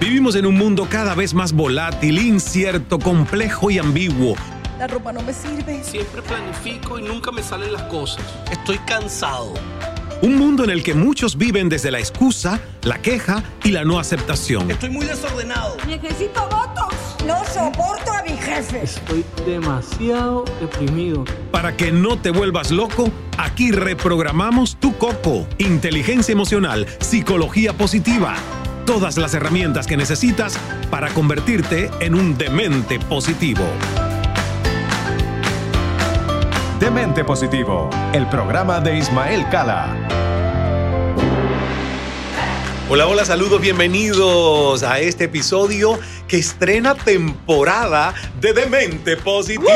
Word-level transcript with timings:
Vivimos 0.00 0.34
en 0.34 0.46
un 0.46 0.56
mundo 0.56 0.88
cada 0.88 1.14
vez 1.14 1.34
más 1.34 1.52
volátil, 1.52 2.18
incierto, 2.18 2.98
complejo 2.98 3.70
y 3.70 3.78
ambiguo. 3.78 4.34
La 4.78 4.86
ropa 4.86 5.12
no 5.12 5.20
me 5.20 5.34
sirve. 5.34 5.84
Siempre 5.84 6.22
planifico 6.22 6.98
y 6.98 7.02
nunca 7.02 7.30
me 7.30 7.42
salen 7.42 7.70
las 7.70 7.82
cosas. 7.82 8.24
Estoy 8.50 8.78
cansado. 8.78 9.52
Un 10.22 10.36
mundo 10.36 10.64
en 10.64 10.70
el 10.70 10.82
que 10.82 10.94
muchos 10.94 11.36
viven 11.36 11.68
desde 11.68 11.90
la 11.90 11.98
excusa, 11.98 12.60
la 12.82 13.02
queja 13.02 13.44
y 13.62 13.72
la 13.72 13.84
no 13.84 13.98
aceptación. 13.98 14.70
Estoy 14.70 14.88
muy 14.88 15.04
desordenado. 15.04 15.76
Necesito 15.86 16.48
votos. 16.48 16.99
No 17.30 17.44
soporto 17.44 18.12
a 18.12 18.24
mi 18.24 18.36
jefe. 18.36 18.82
Estoy 18.82 19.24
demasiado 19.46 20.44
deprimido. 20.60 21.24
Para 21.52 21.76
que 21.76 21.92
no 21.92 22.18
te 22.18 22.32
vuelvas 22.32 22.72
loco, 22.72 23.08
aquí 23.38 23.70
reprogramamos 23.70 24.74
tu 24.80 24.98
coco. 24.98 25.46
Inteligencia 25.58 26.32
emocional, 26.32 26.88
psicología 26.98 27.72
positiva. 27.72 28.34
Todas 28.84 29.16
las 29.16 29.32
herramientas 29.34 29.86
que 29.86 29.96
necesitas 29.96 30.58
para 30.90 31.10
convertirte 31.10 31.88
en 32.00 32.16
un 32.16 32.36
demente 32.36 32.98
positivo. 32.98 33.62
Demente 36.80 37.22
Positivo, 37.22 37.90
el 38.12 38.26
programa 38.26 38.80
de 38.80 38.98
Ismael 38.98 39.48
Cala. 39.50 40.29
Hola, 42.92 43.06
hola, 43.06 43.24
saludos, 43.24 43.60
bienvenidos 43.60 44.82
a 44.82 44.98
este 44.98 45.24
episodio 45.24 45.98
que 46.26 46.38
estrena 46.38 46.94
temporada 46.96 48.12
de 48.40 48.52
Demente 48.52 49.16
Positivo. 49.16 49.70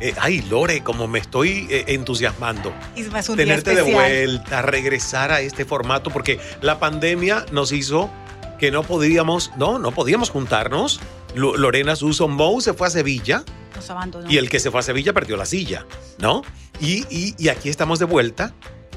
Eh, 0.00 0.12
ay, 0.20 0.42
Lore, 0.42 0.82
como 0.82 1.08
me 1.08 1.18
estoy 1.18 1.66
eh, 1.70 1.84
entusiasmando. 1.88 2.72
Es 2.94 3.06
un 3.08 3.36
día 3.36 3.46
Tenerte 3.46 3.70
de 3.70 3.76
especial. 3.80 3.94
vuelta, 4.02 4.62
regresar 4.62 5.32
a 5.32 5.40
este 5.40 5.64
formato, 5.64 6.10
porque 6.10 6.38
la 6.60 6.78
pandemia 6.78 7.46
nos 7.52 7.72
hizo 7.72 8.10
que 8.58 8.70
no 8.70 8.82
podíamos, 8.82 9.50
no, 9.56 9.78
no 9.78 9.92
podíamos 9.92 10.28
juntarnos. 10.28 11.00
Lo- 11.34 11.56
Lorena 11.56 11.96
Susan 11.96 12.30
Moe 12.30 12.60
se 12.60 12.74
fue 12.74 12.86
a 12.86 12.90
Sevilla 12.90 13.44
Nos 13.74 13.90
abandonó. 13.90 14.30
y 14.30 14.38
el 14.38 14.48
que 14.48 14.60
se 14.60 14.70
fue 14.70 14.80
a 14.80 14.82
Sevilla 14.82 15.12
perdió 15.12 15.36
la 15.36 15.46
silla, 15.46 15.86
¿no? 16.18 16.42
Y, 16.80 17.04
y- 17.10 17.34
y 17.38 17.48
aquí 17.48 17.68
estamos 17.68 17.98
de 17.98 18.04
vuelta 18.04 18.54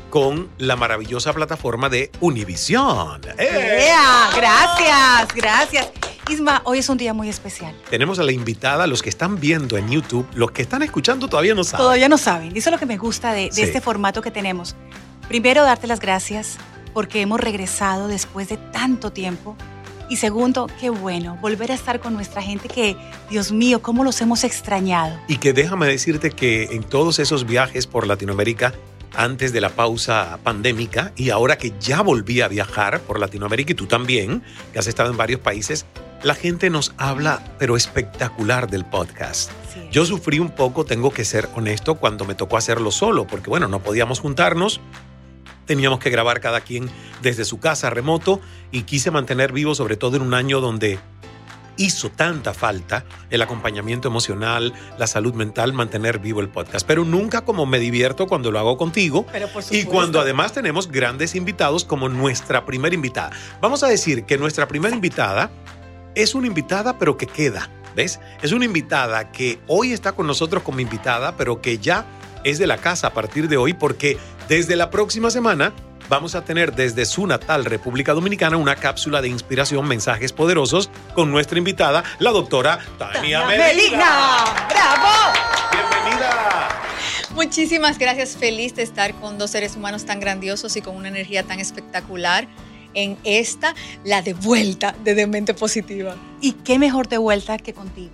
con 0.10 0.50
la 0.58 0.76
maravillosa 0.76 1.34
plataforma 1.34 1.90
de 1.90 2.12
Univision. 2.22 3.22
¡Eh! 3.38 3.90
Gracias, 4.36 5.34
gracias. 5.36 5.88
Isma, 6.30 6.62
hoy 6.66 6.80
es 6.80 6.90
un 6.90 6.98
día 6.98 7.14
muy 7.14 7.30
especial. 7.30 7.74
Tenemos 7.90 8.20
a 8.20 8.24
la 8.24 8.32
invitada, 8.32 8.86
los 8.88 9.02
que 9.02 9.10
están 9.10 9.40
viendo 9.40 9.78
en 9.78 9.90
YouTube, 9.90 10.28
los 10.34 10.52
que 10.52 10.62
están 10.62 10.82
escuchando 10.84 11.28
todavía 11.28 11.56
no 11.56 11.64
saben. 11.64 11.84
Todavía 11.86 12.10
no 12.10 12.18
saben. 12.18 12.50
Eso 12.56 12.70
es 12.70 12.72
lo 12.74 12.78
que 12.80 12.86
me 12.86 12.98
gusta 12.98 13.32
de, 13.34 13.44
de 13.46 13.52
Sí. 13.52 13.62
este 13.62 13.80
formato 13.82 14.22
que 14.22 14.32
tenemos. 14.32 14.76
Primero, 15.28 15.64
darte 15.64 15.88
las 15.88 16.00
gracias 16.00 16.58
porque 16.94 17.22
hemos 17.22 17.40
regresado 17.40 18.08
después 18.08 18.50
de 18.50 18.58
tanto 18.58 19.12
tiempo. 19.12 19.56
Y 20.10 20.18
segundo, 20.18 20.68
qué 20.80 20.90
bueno 20.90 21.38
volver 21.42 21.72
a 21.72 21.76
estar 21.76 22.00
con 22.00 22.14
nuestra 22.14 22.42
gente 22.42 22.70
que, 22.70 22.96
Dios 23.30 23.52
mío, 23.52 23.82
cómo 23.82 24.04
los 24.04 24.22
hemos 24.22 24.44
extrañado. 24.44 25.20
Y 25.28 25.38
que 25.38 25.52
déjame 25.52 25.88
decirte 25.88 26.32
que 26.32 26.64
en 26.72 26.84
todos 26.84 27.20
esos 27.20 27.46
viajes 27.46 27.88
por 27.88 28.08
Latinoamérica, 28.08 28.74
antes 29.16 29.52
de 29.52 29.60
la 29.60 29.70
pausa 29.70 30.40
pandémica, 30.44 31.12
y 31.18 31.30
ahora 31.30 31.58
que 31.58 31.74
ya 31.80 32.02
volví 32.02 32.42
a 32.42 32.48
viajar 32.48 33.02
por 33.02 33.20
Latinoamérica, 33.20 33.74
y 33.74 33.76
tú 33.76 33.88
también, 33.88 34.44
que 34.72 34.80
has 34.80 34.88
estado 34.88 35.12
en 35.12 35.18
varios 35.18 35.42
países, 35.42 35.86
la 36.24 36.36
gente 36.36 36.70
nos 36.70 36.94
habla, 36.98 37.44
pero 37.60 37.76
espectacular 37.76 38.70
del 38.70 38.86
podcast. 38.86 39.52
Sí. 39.74 39.82
Yo 39.92 40.06
sufrí 40.06 40.40
un 40.40 40.52
poco, 40.52 40.86
tengo 40.86 41.12
que 41.12 41.26
ser 41.26 41.50
honesto, 41.56 41.96
cuando 41.96 42.26
me 42.26 42.34
tocó 42.34 42.58
hacerlo 42.58 42.92
solo, 42.92 43.28
porque 43.28 43.50
bueno, 43.50 43.68
no 43.68 43.82
podíamos 43.82 44.20
juntarnos, 44.20 44.80
teníamos 45.68 46.00
que 46.00 46.10
grabar 46.10 46.40
cada 46.40 46.62
quien 46.62 46.90
desde 47.22 47.46
su 47.46 47.60
casa 47.60 47.92
remoto 47.92 48.42
y 48.72 48.84
quise 48.84 49.12
mantener 49.12 49.52
vivo, 49.52 49.76
sobre 49.76 49.98
todo 49.98 50.16
en 50.16 50.24
un 50.24 50.34
año 50.34 50.60
donde 50.60 50.98
hizo 51.78 52.10
tanta 52.10 52.54
falta 52.54 53.06
el 53.30 53.42
acompañamiento 53.42 54.08
emocional, 54.08 54.74
la 54.98 55.06
salud 55.06 55.34
mental, 55.36 55.74
mantener 55.74 56.20
vivo 56.20 56.42
el 56.42 56.50
podcast. 56.50 56.86
Pero 56.88 57.06
nunca 57.06 57.46
como 57.46 57.66
me 57.66 57.80
divierto 57.80 58.28
cuando 58.28 58.52
lo 58.52 58.60
hago 58.60 58.78
contigo. 58.78 59.26
Pero 59.32 59.48
por 59.48 59.64
Y 59.70 59.84
cuando 59.84 60.20
además 60.20 60.54
tenemos 60.54 60.92
grandes 60.92 61.36
invitados 61.36 61.86
como 61.86 62.10
nuestra 62.10 62.66
primera 62.66 62.96
invitada. 62.96 63.32
Vamos 63.62 63.84
a 63.84 63.88
decir 63.88 64.26
que 64.26 64.38
nuestra 64.38 64.68
primera 64.68 64.96
invitada 64.96 65.52
es 66.16 66.34
una 66.34 66.48
invitada 66.48 66.98
pero 66.98 67.16
que 67.16 67.28
queda, 67.28 67.70
¿ves? 67.96 68.20
Es 68.42 68.52
una 68.52 68.66
invitada 68.66 69.32
que 69.32 69.60
hoy 69.68 69.94
está 69.94 70.14
con 70.14 70.26
nosotros 70.26 70.64
como 70.64 70.80
invitada 70.80 71.38
pero 71.38 71.62
que 71.62 71.78
ya 71.78 72.06
es 72.44 72.58
de 72.58 72.68
la 72.68 72.78
casa 72.78 73.08
a 73.08 73.14
partir 73.14 73.48
de 73.48 73.58
hoy 73.58 73.74
porque 73.74 74.18
desde 74.48 74.76
la 74.76 74.90
próxima 74.90 75.30
semana 75.30 75.74
vamos 76.10 76.36
a 76.36 76.44
tener 76.44 76.74
desde 76.74 77.06
su 77.06 77.28
natal 77.28 77.66
República 77.66 78.14
Dominicana 78.14 78.58
una 78.58 78.76
cápsula 78.76 79.22
de 79.22 79.28
inspiración, 79.28 79.88
mensajes 79.88 80.32
poderosos 80.32 80.90
con 81.14 81.32
nuestra 81.32 81.58
invitada, 81.58 82.04
la 82.20 82.32
doctora 82.32 82.80
Tania 82.98 83.46
Medina. 83.46 83.68
Melina. 83.68 84.46
¡Bravo! 84.70 85.34
Bienvenida. 85.72 86.70
Muchísimas 87.36 87.98
gracias, 88.00 88.38
feliz 88.38 88.76
de 88.76 88.84
estar 88.84 89.14
con 89.16 89.38
dos 89.38 89.52
seres 89.52 89.76
humanos 89.76 90.06
tan 90.06 90.20
grandiosos 90.20 90.76
y 90.76 90.82
con 90.82 90.96
una 90.96 91.10
energía 91.10 91.44
tan 91.44 91.60
espectacular 91.60 92.48
en 92.94 93.18
esta, 93.24 93.76
la 94.04 94.22
de 94.22 94.34
vuelta 94.34 94.96
de 95.04 95.14
Demente 95.14 95.54
Positiva. 95.54 96.16
Y 96.42 96.54
qué 96.54 96.80
mejor 96.80 97.08
de 97.10 97.18
vuelta 97.18 97.58
que 97.58 97.74
contigo. 97.74 98.12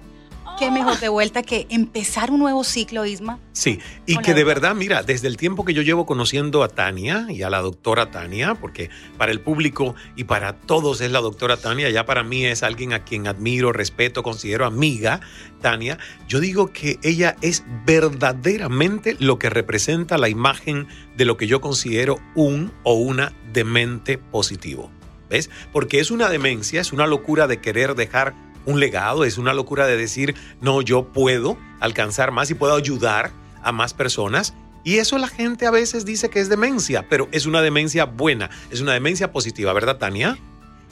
Qué 0.64 0.72
mejor 0.72 0.98
de 0.98 1.10
vuelta 1.10 1.44
que 1.44 1.68
empezar 1.70 2.32
un 2.32 2.40
nuevo 2.40 2.64
ciclo, 2.64 3.06
Isma. 3.06 3.38
Sí, 3.52 3.80
y 4.06 4.16
que 4.20 4.34
de 4.34 4.46
verdad, 4.46 4.74
mira, 4.74 5.04
desde 5.04 5.28
el 5.28 5.36
tiempo 5.36 5.66
que 5.66 5.74
yo 5.74 5.82
llevo 5.82 6.06
conociendo 6.06 6.64
a 6.64 6.70
Tania 6.70 7.26
y 7.28 7.42
a 7.42 7.50
la 7.50 7.60
doctora 7.60 8.12
Tania, 8.12 8.56
porque 8.56 8.90
para 9.18 9.34
el 9.34 9.42
público 9.42 9.94
y 10.16 10.24
para 10.24 10.54
todos 10.54 11.02
es 11.02 11.12
la 11.12 11.20
doctora 11.20 11.58
Tania, 11.58 11.90
ya 11.90 12.06
para 12.06 12.24
mí 12.24 12.46
es 12.46 12.64
alguien 12.64 12.94
a 12.94 13.04
quien 13.04 13.28
admiro, 13.28 13.74
respeto, 13.74 14.24
considero 14.24 14.66
amiga, 14.66 15.20
Tania, 15.60 15.98
yo 16.30 16.40
digo 16.40 16.72
que 16.72 16.98
ella 17.04 17.36
es 17.42 17.66
verdaderamente 17.86 19.18
lo 19.20 19.40
que 19.40 19.50
representa 19.50 20.18
la 20.18 20.30
imagen 20.30 20.88
de 21.18 21.26
lo 21.26 21.36
que 21.36 21.46
yo 21.46 21.60
considero 21.60 22.20
un 22.36 22.72
o 22.84 22.94
una 22.94 23.34
demente 23.52 24.18
positivo. 24.18 24.90
¿Ves? 25.30 25.50
Porque 25.74 26.00
es 26.00 26.10
una 26.10 26.30
demencia, 26.30 26.80
es 26.80 26.94
una 26.94 27.06
locura 27.06 27.48
de 27.48 27.60
querer 27.60 27.96
dejar 27.96 28.53
un 28.66 28.80
legado, 28.80 29.26
es 29.26 29.38
una 29.38 29.54
locura 29.54 29.88
de 29.88 29.98
decir, 29.98 30.36
no, 30.62 30.82
yo 30.82 31.12
puedo 31.12 31.58
alcanzar 31.80 32.32
más 32.32 32.50
y 32.50 32.54
puedo 32.54 32.76
ayudar 32.76 33.32
a 33.62 33.72
más 33.72 33.94
personas. 33.94 34.54
Y 34.84 34.98
eso 34.98 35.18
la 35.18 35.28
gente 35.28 35.66
a 35.66 35.72
veces 35.72 36.06
dice 36.06 36.30
que 36.30 36.40
es 36.40 36.50
demencia, 36.50 37.08
pero 37.08 37.30
es 37.32 37.46
una 37.46 37.62
demencia 37.62 38.06
buena, 38.06 38.50
es 38.70 38.82
una 38.82 38.94
demencia 38.94 39.32
positiva, 39.32 39.72
¿verdad, 39.74 39.98
Tania? 39.98 40.38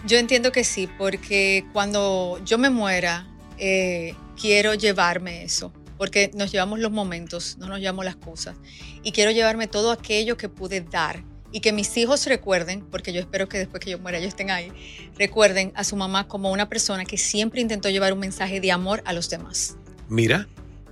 Yo 0.05 0.17
entiendo 0.17 0.51
que 0.51 0.63
sí, 0.63 0.89
porque 0.97 1.65
cuando 1.73 2.39
yo 2.45 2.57
me 2.57 2.69
muera, 2.69 3.27
eh, 3.57 4.15
quiero 4.39 4.73
llevarme 4.73 5.43
eso, 5.43 5.73
porque 5.97 6.31
nos 6.33 6.51
llevamos 6.51 6.79
los 6.79 6.91
momentos, 6.91 7.57
no 7.59 7.67
nos 7.67 7.79
llevamos 7.79 8.05
las 8.05 8.15
cosas. 8.15 8.55
Y 9.03 9.11
quiero 9.11 9.31
llevarme 9.31 9.67
todo 9.67 9.91
aquello 9.91 10.37
que 10.37 10.47
pude 10.49 10.81
dar 10.81 11.23
y 11.51 11.59
que 11.59 11.73
mis 11.73 11.95
hijos 11.97 12.25
recuerden, 12.25 12.85
porque 12.89 13.13
yo 13.13 13.19
espero 13.19 13.47
que 13.47 13.57
después 13.57 13.83
que 13.83 13.91
yo 13.91 13.99
muera 13.99 14.17
ellos 14.17 14.29
estén 14.29 14.51
ahí, 14.51 14.71
recuerden 15.17 15.71
a 15.75 15.83
su 15.83 15.95
mamá 15.95 16.27
como 16.27 16.51
una 16.51 16.69
persona 16.69 17.05
que 17.05 17.17
siempre 17.17 17.61
intentó 17.61 17.89
llevar 17.89 18.13
un 18.13 18.19
mensaje 18.19 18.59
de 18.61 18.71
amor 18.71 19.01
a 19.05 19.13
los 19.13 19.29
demás. 19.29 19.77
Mira, 20.07 20.47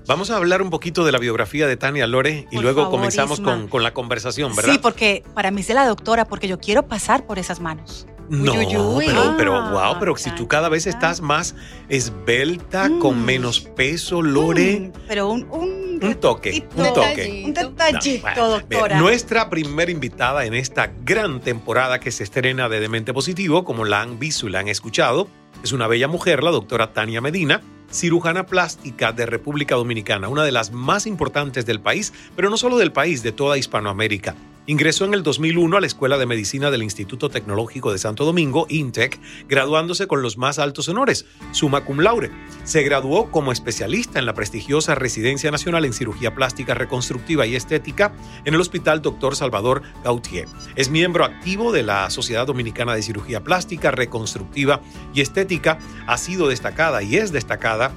vamos 0.06 0.30
a 0.32 0.38
hablar 0.38 0.62
un 0.62 0.70
poquito 0.70 1.06
de 1.06 1.12
la 1.12 1.20
biografía 1.20 1.68
de 1.68 1.78
Tania 1.78 2.08
Lore 2.08 2.48
y 2.52 2.56
Por 2.56 2.64
luego 2.64 2.84
favor, 2.84 3.00
comenzamos 3.00 3.40
con, 3.40 3.68
con 3.68 3.84
la 3.84 3.94
conversación, 3.94 4.56
¿verdad? 4.56 4.74
Sí, 4.74 4.80
porque 4.80 5.24
para 5.34 5.52
mí 5.52 5.62
es 5.62 5.68
de 5.68 5.74
la 5.74 5.86
doctora, 5.86 6.26
porque 6.26 6.48
yo 6.48 6.60
quiero 6.60 6.88
pasar 6.88 7.26
por 7.26 7.40
esas 7.40 7.60
manos. 7.60 8.06
No, 8.30 8.54
Uy, 8.54 8.60
uy, 8.68 8.78
uy. 8.78 9.06
pero, 9.08 9.34
pero 9.38 9.56
Ah, 9.56 9.72
wow, 9.92 10.00
pero 10.00 10.16
si 10.16 10.30
tú 10.32 10.48
cada 10.48 10.70
vez 10.70 10.86
estás 10.88 11.20
más 11.20 11.56
esbelta, 11.90 12.90
con 13.00 13.22
Mm. 13.22 13.26
menos 13.26 13.60
peso, 13.62 14.22
Lore, 14.22 14.80
Mm, 14.80 14.92
pero 15.08 15.30
un, 15.30 15.44
un, 15.52 16.00
un 16.02 16.16
toque, 16.16 16.68
un 16.76 16.94
toque. 16.94 17.44
Un 17.46 17.54
detallito, 17.54 18.28
No, 18.28 18.34
bueno, 18.36 18.50
doctora. 18.50 18.84
mira, 18.88 19.00
Nuestra 19.00 19.50
primera 19.50 19.92
invitada 19.92 20.46
en 20.46 20.54
esta 20.54 20.92
gran 21.04 21.40
temporada 21.42 22.00
que 22.00 22.12
se 22.12 22.24
estrena 22.24 22.70
de 22.70 22.80
Demente 22.80 23.14
Positivo, 23.14 23.64
como 23.66 23.84
la 23.86 24.02
han 24.02 24.20
visto 24.20 24.48
y 24.48 24.52
la 24.52 24.60
han 24.60 24.68
escuchado, 24.68 25.28
es 25.64 25.72
una 25.72 25.88
bella 25.88 26.08
mujer, 26.08 26.44
la 26.44 26.52
doctora 26.52 26.94
Tania 26.94 27.22
Medina, 27.22 27.62
cirujana 27.92 28.46
plástica 28.46 29.12
de 29.12 29.26
República 29.26 29.76
Dominicana, 29.76 30.30
una 30.30 30.44
de 30.44 30.52
las 30.52 30.72
más 30.72 31.06
importantes 31.08 31.66
del 31.66 31.82
país, 31.82 32.14
pero 32.36 32.50
no 32.50 32.58
solo 32.58 32.78
del 32.78 32.92
país, 32.92 33.24
de 33.24 33.32
toda 33.32 33.58
Hispanoamérica. 33.58 34.36
Ingresó 34.70 35.06
en 35.06 35.16
el 35.16 35.24
2001 35.24 35.78
a 35.78 35.82
la 35.82 35.88
Escuela 35.88 36.20
de 36.20 36.28
Medicina 36.28 36.70
del 36.70 36.84
Instituto 36.84 37.30
Tecnológico 37.30 37.92
de 37.92 37.98
Santo 37.98 38.24
Domingo, 38.24 38.68
INTEC, 38.70 39.20
graduándose 39.48 40.06
con 40.06 40.22
los 40.22 40.38
más 40.38 40.60
altos 40.60 40.88
honores, 40.90 41.26
summa 41.54 41.84
cum 41.84 42.02
laude. 42.02 42.30
Se 42.66 42.84
graduó 42.84 43.32
como 43.32 43.52
especialista 43.52 44.20
en 44.20 44.28
la 44.28 44.36
prestigiosa 44.36 44.94
Residencia 44.94 45.50
Nacional 45.50 45.86
en 45.86 45.94
Cirugía 45.94 46.36
Plástica 46.36 46.76
Reconstructiva 46.76 47.48
y 47.48 47.56
Estética 47.56 48.14
en 48.46 48.54
el 48.54 48.62
Hospital 48.62 49.02
Dr. 49.02 49.36
Salvador 49.36 49.82
Gautier. 50.04 50.48
Es 50.76 50.92
miembro 50.92 51.26
activo 51.26 51.72
de 51.72 51.82
la 51.82 52.12
Sociedad 52.12 52.46
Dominicana 52.46 52.94
de 52.94 53.02
Cirugía 53.02 53.44
Plástica 53.44 53.90
Reconstructiva 53.90 54.82
y 55.16 55.22
Estética. 55.22 55.80
Ha 56.06 56.20
sido 56.20 56.48
destacada 56.48 57.02
y 57.02 57.16
es 57.16 57.32
destacada 57.32 57.92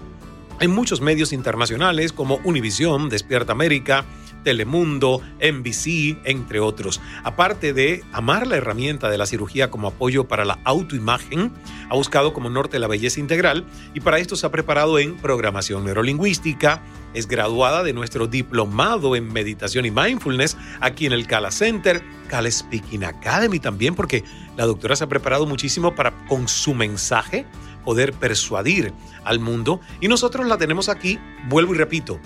en 0.58 0.70
muchos 0.70 1.02
medios 1.02 1.34
internacionales 1.34 2.14
como 2.14 2.40
Univisión, 2.44 3.10
Despierta 3.10 3.52
América, 3.52 4.06
Telemundo, 4.42 5.20
NBC, 5.40 6.18
entre 6.24 6.60
otros. 6.60 7.00
Aparte 7.24 7.72
de 7.72 8.02
amar 8.12 8.46
la 8.46 8.56
herramienta 8.56 9.10
de 9.10 9.18
la 9.18 9.26
cirugía 9.26 9.70
como 9.70 9.88
apoyo 9.88 10.28
para 10.28 10.44
la 10.44 10.58
autoimagen, 10.64 11.52
ha 11.88 11.94
buscado 11.94 12.32
como 12.32 12.50
norte 12.50 12.78
la 12.78 12.88
belleza 12.88 13.20
integral 13.20 13.64
y 13.94 14.00
para 14.00 14.18
esto 14.18 14.36
se 14.36 14.46
ha 14.46 14.50
preparado 14.50 14.98
en 14.98 15.16
programación 15.16 15.84
neurolingüística, 15.84 16.82
es 17.14 17.28
graduada 17.28 17.82
de 17.82 17.92
nuestro 17.92 18.26
diplomado 18.26 19.16
en 19.16 19.32
meditación 19.32 19.84
y 19.84 19.90
mindfulness 19.90 20.56
aquí 20.80 21.06
en 21.06 21.12
el 21.12 21.26
Cala 21.26 21.50
Center, 21.50 22.02
Cala 22.28 22.50
Speaking 22.50 23.04
Academy 23.04 23.58
también, 23.58 23.94
porque 23.94 24.24
la 24.56 24.64
doctora 24.64 24.96
se 24.96 25.04
ha 25.04 25.08
preparado 25.08 25.46
muchísimo 25.46 25.94
para 25.94 26.26
con 26.26 26.48
su 26.48 26.74
mensaje 26.74 27.46
poder 27.84 28.12
persuadir 28.12 28.92
al 29.24 29.40
mundo 29.40 29.80
y 30.00 30.08
nosotros 30.08 30.46
la 30.46 30.56
tenemos 30.56 30.88
aquí, 30.88 31.18
vuelvo 31.48 31.74
y 31.74 31.78
repito, 31.78 32.20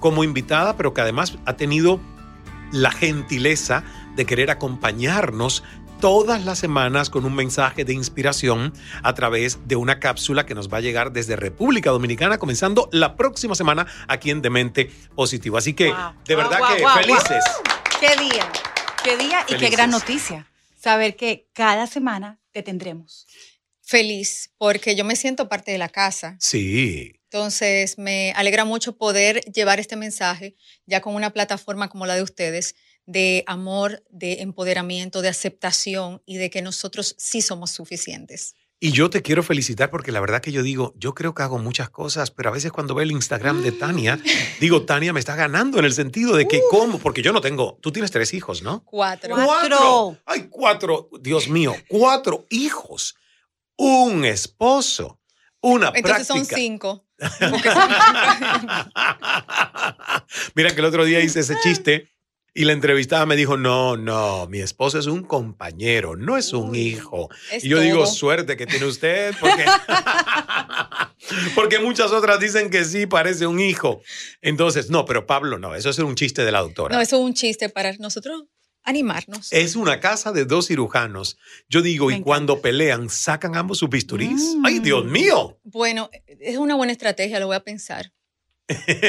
como 0.00 0.24
invitada, 0.24 0.76
pero 0.76 0.94
que 0.94 1.00
además 1.00 1.38
ha 1.46 1.56
tenido 1.56 2.00
la 2.72 2.90
gentileza 2.90 3.84
de 4.16 4.26
querer 4.26 4.50
acompañarnos 4.50 5.62
todas 6.00 6.44
las 6.44 6.58
semanas 6.58 7.10
con 7.10 7.24
un 7.24 7.34
mensaje 7.34 7.84
de 7.84 7.92
inspiración 7.92 8.72
a 9.02 9.14
través 9.14 9.68
de 9.68 9.76
una 9.76 10.00
cápsula 10.00 10.46
que 10.46 10.54
nos 10.54 10.72
va 10.72 10.78
a 10.78 10.80
llegar 10.80 11.12
desde 11.12 11.36
República 11.36 11.90
Dominicana, 11.90 12.38
comenzando 12.38 12.88
la 12.90 13.16
próxima 13.16 13.54
semana 13.54 13.86
aquí 14.08 14.30
en 14.30 14.40
Demente 14.40 14.90
Positivo. 15.14 15.58
Así 15.58 15.74
que, 15.74 15.92
de 16.26 16.36
verdad 16.36 16.58
que 16.74 16.84
felices. 17.02 17.44
Qué 18.00 18.16
día, 18.16 18.50
qué 19.04 19.16
día 19.18 19.44
y 19.46 19.56
qué 19.56 19.68
gran 19.68 19.90
noticia. 19.90 20.50
Saber 20.78 21.16
que 21.16 21.48
cada 21.52 21.86
semana 21.86 22.40
te 22.52 22.62
tendremos. 22.62 23.26
Feliz, 23.82 24.52
porque 24.56 24.96
yo 24.96 25.04
me 25.04 25.16
siento 25.16 25.48
parte 25.48 25.72
de 25.72 25.78
la 25.78 25.90
casa. 25.90 26.36
Sí. 26.40 27.19
Entonces, 27.32 27.96
me 27.96 28.32
alegra 28.32 28.64
mucho 28.64 28.96
poder 28.96 29.40
llevar 29.52 29.78
este 29.78 29.94
mensaje 29.94 30.56
ya 30.84 31.00
con 31.00 31.14
una 31.14 31.30
plataforma 31.30 31.88
como 31.88 32.04
la 32.04 32.16
de 32.16 32.22
ustedes 32.22 32.74
de 33.06 33.44
amor, 33.46 34.02
de 34.10 34.40
empoderamiento, 34.40 35.22
de 35.22 35.28
aceptación 35.28 36.22
y 36.26 36.38
de 36.38 36.50
que 36.50 36.60
nosotros 36.60 37.14
sí 37.18 37.40
somos 37.40 37.70
suficientes. 37.70 38.56
Y 38.80 38.90
yo 38.92 39.10
te 39.10 39.22
quiero 39.22 39.44
felicitar 39.44 39.90
porque 39.90 40.10
la 40.10 40.20
verdad 40.20 40.40
que 40.40 40.50
yo 40.50 40.64
digo, 40.64 40.92
yo 40.96 41.14
creo 41.14 41.32
que 41.32 41.42
hago 41.42 41.58
muchas 41.58 41.90
cosas, 41.90 42.32
pero 42.32 42.48
a 42.48 42.52
veces 42.52 42.72
cuando 42.72 42.94
veo 42.94 43.04
el 43.04 43.12
Instagram 43.12 43.62
de 43.62 43.72
Tania, 43.72 44.18
digo, 44.60 44.84
Tania 44.84 45.12
me 45.12 45.20
está 45.20 45.36
ganando 45.36 45.78
en 45.78 45.84
el 45.84 45.92
sentido 45.92 46.34
de 46.34 46.48
que 46.48 46.60
cómo, 46.68 46.98
porque 46.98 47.22
yo 47.22 47.32
no 47.32 47.40
tengo, 47.40 47.78
tú 47.80 47.92
tienes 47.92 48.10
tres 48.10 48.34
hijos, 48.34 48.62
¿no? 48.62 48.82
Cuatro. 48.84 49.36
Cuatro. 49.36 50.16
Hay 50.24 50.48
cuatro, 50.48 51.10
Dios 51.20 51.48
mío, 51.48 51.76
cuatro 51.88 52.46
hijos, 52.48 53.14
un 53.76 54.24
esposo, 54.24 55.19
una 55.60 55.92
Entonces 55.94 56.26
práctica. 56.26 56.34
son 56.34 56.46
cinco. 56.46 57.06
Mira 60.54 60.74
que 60.74 60.80
el 60.80 60.84
otro 60.84 61.04
día 61.04 61.20
hice 61.20 61.40
ese 61.40 61.56
chiste 61.62 62.10
y 62.52 62.64
la 62.64 62.72
entrevistada 62.72 63.26
me 63.26 63.36
dijo, 63.36 63.56
no, 63.56 63.96
no, 63.96 64.48
mi 64.48 64.60
esposo 64.60 64.98
es 64.98 65.06
un 65.06 65.22
compañero, 65.22 66.16
no 66.16 66.36
es 66.36 66.52
un 66.52 66.74
hijo. 66.74 67.28
Es 67.52 67.64
y 67.64 67.68
yo 67.68 67.78
digo, 67.78 68.06
suerte 68.06 68.56
que 68.56 68.66
tiene 68.66 68.86
usted, 68.86 69.34
porque, 69.38 69.64
porque 71.54 71.78
muchas 71.78 72.10
otras 72.10 72.40
dicen 72.40 72.70
que 72.70 72.84
sí, 72.84 73.06
parece 73.06 73.46
un 73.46 73.60
hijo. 73.60 74.02
Entonces, 74.42 74.90
no, 74.90 75.04
pero 75.04 75.26
Pablo, 75.26 75.58
no, 75.58 75.76
eso 75.76 75.90
es 75.90 75.98
un 76.00 76.16
chiste 76.16 76.44
de 76.44 76.50
la 76.50 76.60
doctora. 76.60 76.96
No, 76.96 77.00
eso 77.00 77.16
es 77.16 77.22
un 77.22 77.34
chiste 77.34 77.68
para 77.68 77.92
nosotros 77.98 78.42
animarnos. 78.84 79.52
Es 79.52 79.76
una 79.76 80.00
casa 80.00 80.32
de 80.32 80.44
dos 80.44 80.68
cirujanos. 80.68 81.38
Yo 81.68 81.82
digo, 81.82 82.06
Me 82.06 82.12
y 82.12 82.16
encanta. 82.16 82.24
cuando 82.24 82.60
pelean, 82.62 83.08
sacan 83.10 83.56
ambos 83.56 83.78
sus 83.78 83.90
bisturís. 83.90 84.56
Mm. 84.56 84.66
¡Ay, 84.66 84.78
Dios 84.80 85.04
mío! 85.04 85.58
Bueno, 85.64 86.10
es 86.26 86.56
una 86.58 86.74
buena 86.74 86.92
estrategia, 86.92 87.40
lo 87.40 87.46
voy 87.46 87.56
a 87.56 87.64
pensar. 87.64 88.12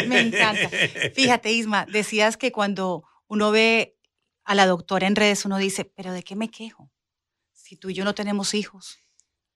Me 0.07 0.19
encanta. 0.21 0.69
Fíjate, 1.15 1.51
Isma, 1.51 1.85
decías 1.85 2.37
que 2.37 2.51
cuando 2.51 3.03
uno 3.27 3.51
ve 3.51 3.97
a 4.43 4.55
la 4.55 4.65
doctora 4.65 5.07
en 5.07 5.15
redes, 5.15 5.45
uno 5.45 5.57
dice, 5.57 5.85
pero 5.85 6.11
¿de 6.13 6.23
qué 6.23 6.35
me 6.35 6.49
quejo? 6.49 6.91
Si 7.53 7.77
tú 7.77 7.89
y 7.89 7.93
yo 7.93 8.03
no 8.03 8.15
tenemos 8.15 8.53
hijos, 8.53 8.97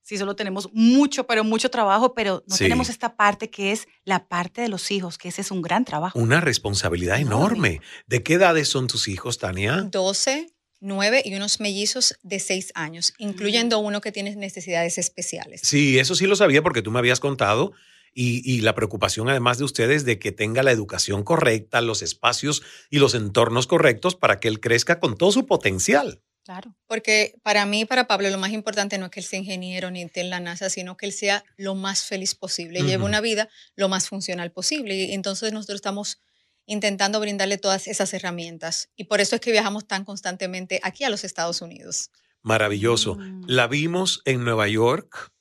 si 0.08 0.20
solo 0.20 0.36
tenemos 0.36 0.70
mucho, 0.72 1.26
pero 1.26 1.44
mucho 1.44 1.72
trabajo, 1.72 2.14
pero 2.14 2.44
no 2.48 2.56
Sí. 2.56 2.64
tenemos 2.64 2.90
esta 2.90 3.16
parte 3.18 3.50
que 3.50 3.72
es 3.72 3.88
la 4.04 4.28
parte 4.28 4.62
de 4.62 4.70
los 4.70 4.92
hijos, 4.92 5.18
que 5.18 5.30
ese 5.30 5.42
es 5.42 5.50
un 5.50 5.64
gran 5.64 5.84
trabajo. 5.84 6.20
Una 6.20 6.42
responsabilidad 6.42 7.20
enorme. 7.20 7.82
¿De 8.06 8.22
qué 8.22 8.36
edades 8.36 8.70
son 8.70 8.86
tus 8.86 9.08
hijos, 9.08 9.40
Tania? 9.40 9.82
12, 9.92 10.54
9 10.80 11.24
y 11.26 11.34
unos 11.34 11.60
mellizos 11.60 12.16
de 12.22 12.40
6 12.40 12.72
años, 12.76 13.16
incluyendo 13.18 13.80
uno 13.80 14.00
que 14.00 14.12
tiene 14.12 14.36
necesidades 14.36 15.00
especiales. 15.00 15.62
Sí, 15.64 15.98
eso 15.98 16.14
sí 16.14 16.28
lo 16.28 16.36
sabía 16.36 16.62
porque 16.62 16.84
tú 16.84 16.92
me 16.92 17.00
habías 17.00 17.20
contado. 17.20 17.74
Y, 18.18 18.42
y 18.50 18.62
la 18.62 18.76
preocupación 18.76 19.28
además 19.28 19.58
de 19.58 19.66
ustedes 19.66 20.06
de 20.06 20.20
que 20.20 20.32
tenga 20.32 20.64
la 20.64 20.72
educación 20.72 21.24
correcta, 21.24 21.82
los 21.82 22.02
espacios 22.02 22.62
y 22.90 23.00
los 23.00 23.14
entornos 23.16 23.68
correctos 23.68 24.16
para 24.16 24.40
que 24.40 24.48
él 24.48 24.62
crezca 24.62 25.02
con 25.02 25.18
todo 25.18 25.34
su 25.34 25.46
potencial. 25.46 26.22
Claro. 26.46 26.76
Porque 26.86 27.34
para 27.42 27.66
mí 27.66 27.82
y 27.82 27.86
para 27.86 28.06
Pablo 28.06 28.30
lo 28.30 28.38
más 28.38 28.52
importante 28.52 29.00
no 29.00 29.06
es 29.06 29.12
que 29.12 29.20
él 29.20 29.26
sea 29.26 29.40
ingeniero 29.40 29.90
ni 29.90 30.04
esté 30.04 30.22
en 30.22 30.30
la 30.30 30.40
NASA, 30.40 30.70
sino 30.70 30.96
que 30.96 31.08
él 31.08 31.12
sea 31.12 31.44
lo 31.58 31.74
más 31.74 32.04
feliz 32.04 32.36
posible 32.36 32.82
y 32.82 32.84
lleve 32.84 33.04
una 33.04 33.20
vida 33.20 33.50
lo 33.76 33.90
más 33.90 34.08
funcional 34.08 34.52
posible. 34.52 34.94
Y 34.94 35.14
entonces 35.14 35.52
nosotros 35.54 35.78
estamos 35.78 36.20
intentando 36.68 37.20
brindarle 37.20 37.58
todas 37.58 37.88
esas 37.88 38.14
herramientas. 38.14 38.90
Y 38.96 39.06
por 39.06 39.22
eso 39.22 39.36
es 39.36 39.42
que 39.42 39.52
viajamos 39.52 39.88
tan 39.88 40.06
constantemente 40.06 40.80
aquí 40.84 41.04
a 41.04 41.10
los 41.10 41.24
Estados 41.24 41.64
Unidos. 41.64 42.12
Maravilloso. 42.44 43.16
Mm. 43.16 43.46
La 43.48 43.66
vimos 43.66 44.22
en 44.26 44.44
Nueva 44.44 44.68
York 44.68 45.32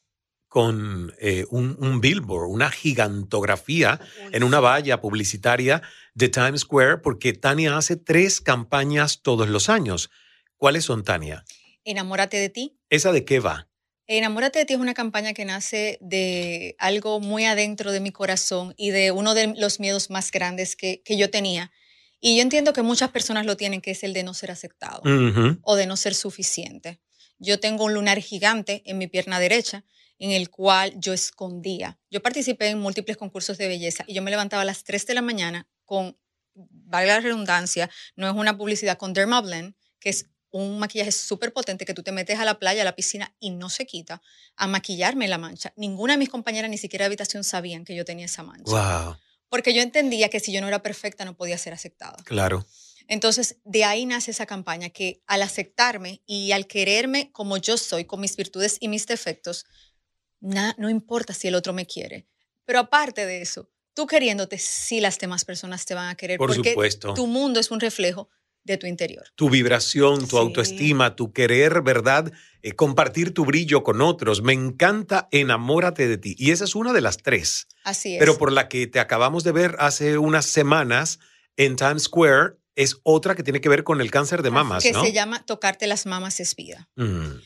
con 0.48 1.12
eh, 1.18 1.44
un, 1.50 1.76
un 1.80 2.00
billboard, 2.00 2.48
una 2.48 2.70
gigantografía 2.70 4.00
en 4.32 4.42
una 4.42 4.60
valla 4.60 5.02
publicitaria 5.02 5.82
de 6.14 6.30
Times 6.30 6.62
Square, 6.62 6.98
porque 6.98 7.34
Tania 7.34 7.76
hace 7.76 7.96
tres 7.96 8.40
campañas 8.40 9.20
todos 9.20 9.50
los 9.50 9.68
años. 9.68 10.10
¿Cuáles 10.56 10.84
son, 10.84 11.04
Tania? 11.04 11.44
Enamórate 11.84 12.36
de 12.38 12.48
ti. 12.48 12.78
¿Esa 12.90 13.12
de 13.12 13.24
qué 13.24 13.40
va? 13.40 13.68
Enamórate 14.06 14.58
de 14.58 14.64
ti 14.66 14.74
es 14.74 14.80
una 14.80 14.94
campaña 14.94 15.32
que 15.32 15.44
nace 15.44 15.98
de 16.00 16.76
algo 16.78 17.20
muy 17.20 17.44
adentro 17.44 17.90
de 17.90 18.00
mi 18.00 18.12
corazón 18.12 18.74
y 18.76 18.90
de 18.90 19.10
uno 19.10 19.34
de 19.34 19.54
los 19.56 19.80
miedos 19.80 20.10
más 20.10 20.30
grandes 20.30 20.76
que, 20.76 21.02
que 21.02 21.16
yo 21.16 21.30
tenía. 21.30 21.72
Y 22.20 22.36
yo 22.36 22.42
entiendo 22.42 22.72
que 22.72 22.82
muchas 22.82 23.10
personas 23.10 23.46
lo 23.46 23.56
tienen, 23.56 23.80
que 23.80 23.90
es 23.90 24.02
el 24.02 24.12
de 24.12 24.22
no 24.22 24.34
ser 24.34 24.50
aceptado 24.50 25.02
Ujú. 25.02 25.58
o 25.62 25.76
de 25.76 25.86
no 25.86 25.96
ser 25.96 26.14
suficiente. 26.14 27.00
Yo 27.38 27.60
tengo 27.60 27.84
un 27.84 27.94
lunar 27.94 28.18
gigante 28.20 28.82
en 28.86 28.98
mi 28.98 29.06
pierna 29.06 29.40
derecha 29.40 29.84
en 30.18 30.30
el 30.30 30.48
cual 30.50 30.94
yo 30.96 31.12
escondía. 31.12 31.98
Yo 32.10 32.22
participé 32.22 32.68
en 32.68 32.78
múltiples 32.78 33.16
concursos 33.16 33.58
de 33.58 33.68
belleza 33.68 34.04
y 34.06 34.14
yo 34.14 34.22
me 34.22 34.30
levantaba 34.30 34.62
a 34.62 34.64
las 34.64 34.84
3 34.84 35.06
de 35.06 35.14
la 35.14 35.22
mañana 35.22 35.68
con, 35.84 36.16
valga 36.54 37.14
la 37.14 37.20
redundancia, 37.20 37.90
no 38.16 38.28
es 38.28 38.34
una 38.34 38.56
publicidad 38.56 38.96
con 38.96 39.12
Dermablend, 39.12 39.74
que 39.98 40.10
es 40.10 40.26
un 40.56 40.78
maquillaje 40.78 41.10
súper 41.12 41.52
potente 41.52 41.84
que 41.84 41.94
tú 41.94 42.02
te 42.02 42.12
metes 42.12 42.38
a 42.38 42.44
la 42.44 42.58
playa, 42.60 42.82
a 42.82 42.84
la 42.84 42.94
piscina 42.94 43.34
y 43.40 43.50
no 43.50 43.68
se 43.70 43.86
quita, 43.86 44.22
a 44.56 44.66
maquillarme 44.68 45.26
la 45.26 45.36
mancha. 45.38 45.72
Ninguna 45.76 46.12
de 46.14 46.18
mis 46.18 46.28
compañeras, 46.28 46.70
ni 46.70 46.78
siquiera 46.78 47.02
de 47.04 47.06
habitación, 47.06 47.42
sabían 47.42 47.84
que 47.84 47.94
yo 47.96 48.04
tenía 48.04 48.26
esa 48.26 48.42
mancha. 48.44 48.70
Wow, 49.06 49.16
Porque 49.48 49.74
yo 49.74 49.82
entendía 49.82 50.28
que 50.28 50.38
si 50.40 50.52
yo 50.52 50.60
no 50.60 50.68
era 50.68 50.80
perfecta 50.82 51.24
no 51.24 51.36
podía 51.36 51.58
ser 51.58 51.72
aceptada. 51.72 52.16
claro. 52.24 52.64
Entonces, 53.08 53.56
de 53.64 53.84
ahí 53.84 54.06
nace 54.06 54.30
esa 54.30 54.46
campaña 54.46 54.88
que 54.90 55.22
al 55.26 55.42
aceptarme 55.42 56.22
y 56.24 56.52
al 56.52 56.66
quererme 56.66 57.30
como 57.32 57.56
yo 57.58 57.76
soy, 57.76 58.04
con 58.06 58.20
mis 58.20 58.34
virtudes 58.36 58.78
y 58.80 58.88
mis 58.88 59.06
defectos, 59.06 59.66
na- 60.40 60.74
no 60.78 60.88
importa 60.88 61.34
si 61.34 61.48
el 61.48 61.54
otro 61.54 61.72
me 61.72 61.86
quiere. 61.86 62.26
Pero 62.64 62.78
aparte 62.78 63.26
de 63.26 63.42
eso, 63.42 63.70
tú 63.92 64.06
queriéndote, 64.06 64.58
sí 64.58 65.00
las 65.00 65.18
demás 65.18 65.44
personas 65.44 65.84
te 65.84 65.94
van 65.94 66.08
a 66.08 66.14
querer. 66.14 66.38
Por 66.38 66.54
porque 66.54 66.70
supuesto. 66.70 67.12
tu 67.14 67.26
mundo 67.26 67.60
es 67.60 67.70
un 67.70 67.80
reflejo 67.80 68.30
de 68.64 68.76
tu 68.78 68.86
interior. 68.86 69.24
tu 69.34 69.50
vibración, 69.50 70.20
tu 70.20 70.26
Sí. 70.26 70.36
autoestima, 70.36 71.16
tu 71.16 71.32
querer, 71.32 71.82
¿verdad? 71.82 72.32
Eh, 72.62 72.72
compartir 72.72 73.32
tu 73.34 73.44
brillo 73.44 73.82
con 73.82 74.00
otros. 74.00 74.42
Me 74.42 74.52
encanta, 74.54 75.28
enamórate 75.30 76.08
de 76.08 76.16
ti. 76.18 76.34
Y 76.38 76.50
esa 76.50 76.64
es 76.64 76.74
una 76.74 76.92
de 76.92 77.00
las 77.02 77.18
tres, 77.18 77.66
Así 77.84 78.14
es. 78.14 78.18
pero 78.18 78.38
por 78.38 78.50
la 78.52 78.68
que 78.68 78.86
te 78.86 79.00
acabamos 79.00 79.44
de 79.44 79.52
ver 79.52 79.76
hace 79.78 80.16
unas 80.18 80.46
semanas 80.46 81.18
en 81.56 81.76
Times 81.76 82.04
Square, 82.04 82.54
es 82.74 82.96
otra 83.04 83.34
que 83.36 83.42
tiene 83.44 83.60
que 83.60 83.68
ver 83.68 83.84
con 83.84 84.00
el 84.00 84.10
cáncer 84.10 84.42
de 84.42 84.50
mamas, 84.50 84.82
que 84.82 84.90
¿no? 84.92 85.04
se 85.04 85.12
llama 85.12 85.44
Tocarte 85.46 85.86
las 85.86 86.06
mamas 86.06 86.40
es 86.40 86.56
vida. 86.56 86.88
Mm, 86.96 87.36